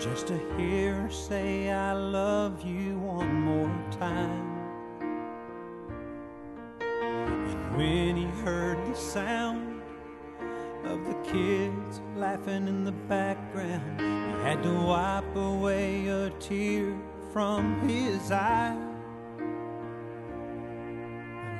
just 0.00 0.28
to 0.28 0.38
hear 0.56 0.94
her 0.94 1.10
say, 1.10 1.70
I 1.70 1.92
love 1.92 2.64
you 2.64 2.98
one 2.98 3.42
more 3.42 3.90
time. 3.90 4.56
And 6.80 7.76
when 7.76 8.16
he 8.16 8.26
heard 8.42 8.78
the 8.86 8.94
sound 8.94 9.82
of 10.84 11.04
the 11.04 11.14
kids 11.30 12.00
laughing 12.16 12.68
in 12.68 12.84
the 12.84 12.92
background, 12.92 14.00
he 14.00 14.42
had 14.42 14.62
to 14.62 14.72
wipe 14.72 15.36
away 15.36 16.06
a 16.06 16.30
tear 16.40 16.96
from 17.32 17.86
his 17.88 18.30
eye. 18.30 18.76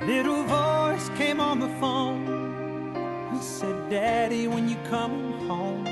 A 0.01 0.05
little 0.05 0.43
voice 0.43 0.78
came 1.07 1.39
on 1.39 1.59
the 1.59 1.69
phone. 1.79 2.25
He 3.31 3.41
said, 3.41 3.89
Daddy, 3.89 4.47
when 4.47 4.67
you 4.67 4.75
come 4.89 5.33
home, 5.47 5.85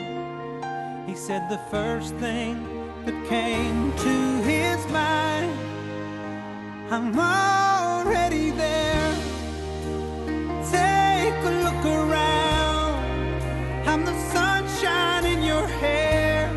he 1.08 1.16
said 1.16 1.48
the 1.50 1.60
first 1.72 2.14
thing 2.16 2.56
that 3.06 3.28
came 3.30 3.94
to 3.94 4.42
his 4.44 4.86
mind, 4.88 5.52
I'm 6.90 7.18
already 7.18 8.52
there. 8.52 9.14
Take 10.72 11.38
a 11.52 11.54
look 11.66 11.86
around. 11.86 12.96
I'm 13.88 14.04
the 14.04 14.18
sunshine 14.34 15.26
in 15.26 15.42
your 15.44 15.68
hair. 15.68 16.50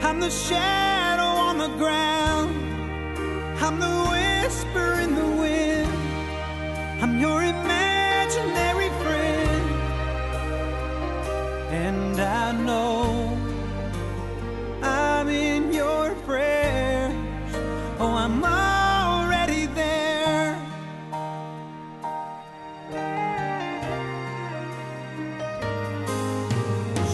I'm 0.00 0.18
the 0.18 0.30
shadow 0.30 1.30
on 1.48 1.58
the 1.58 1.72
ground. 1.76 2.50
I'm 3.62 3.78
the 3.78 3.94
whisper 4.10 4.94
in 5.00 5.14
the 5.14 5.26
wind. 5.26 5.41
I'm 7.02 7.18
your 7.18 7.42
imaginary 7.42 8.88
friend. 9.02 9.70
And 11.72 12.20
I 12.20 12.52
know 12.52 13.36
I'm 14.80 15.28
in 15.28 15.72
your 15.72 16.14
prayers. 16.24 17.12
Oh, 17.98 18.14
I'm 18.14 18.44
already 18.44 19.66
there. 19.66 20.54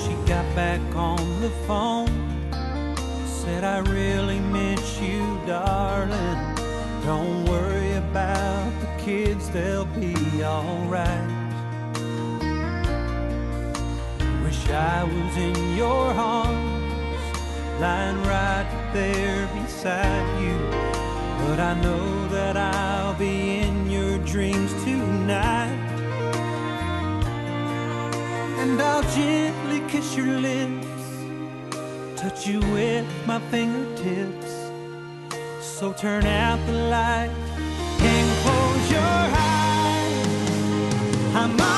She 0.03 0.12
got 0.28 0.45
back 0.55 0.82
on 0.95 1.41
the 1.41 1.51
phone. 1.66 2.12
Said, 3.26 3.64
I 3.64 3.78
really 3.78 4.39
miss 4.39 5.01
you, 5.01 5.41
darling. 5.47 6.57
Don't 7.07 7.47
worry 7.47 7.78
kids, 9.39 9.51
they'll 9.51 9.84
be 9.86 10.14
alright. 10.43 11.30
Wish 14.45 14.70
I 14.70 15.05
was 15.05 15.36
in 15.36 15.76
your 15.76 16.12
arms, 16.12 17.80
lying 17.80 18.22
right 18.24 18.91
there 18.93 19.49
beside 19.62 20.43
you. 20.43 20.59
But 21.47 21.61
I 21.61 21.80
know 21.80 22.28
that 22.28 22.57
I'll 22.57 23.14
be 23.14 23.59
in 23.59 23.91
your 23.91 24.18
dreams 24.18 24.72
tonight. 24.84 25.86
And 28.61 28.80
I'll 28.80 29.03
gently 29.14 29.80
kiss 29.89 30.16
your 30.16 30.39
lips, 30.41 30.86
touch 32.20 32.47
you 32.47 32.61
with 32.72 33.07
my 33.26 33.39
fingertips. 33.51 34.53
So 35.61 35.93
turn 35.93 36.26
out 36.26 36.59
the 36.66 36.72
light 36.72 37.68
I'm 41.39 41.78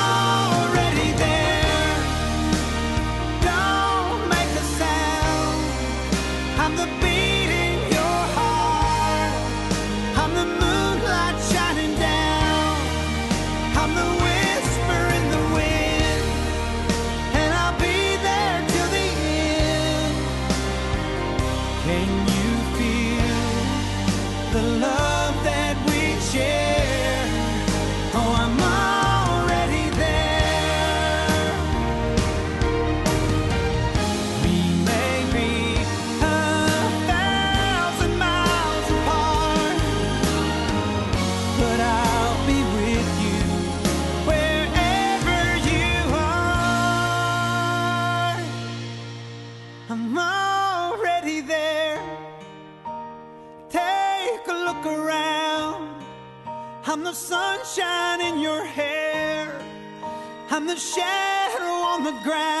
The 60.67 60.77
shadow 60.77 61.65
on 61.65 62.03
the 62.03 62.11
ground. 62.23 62.60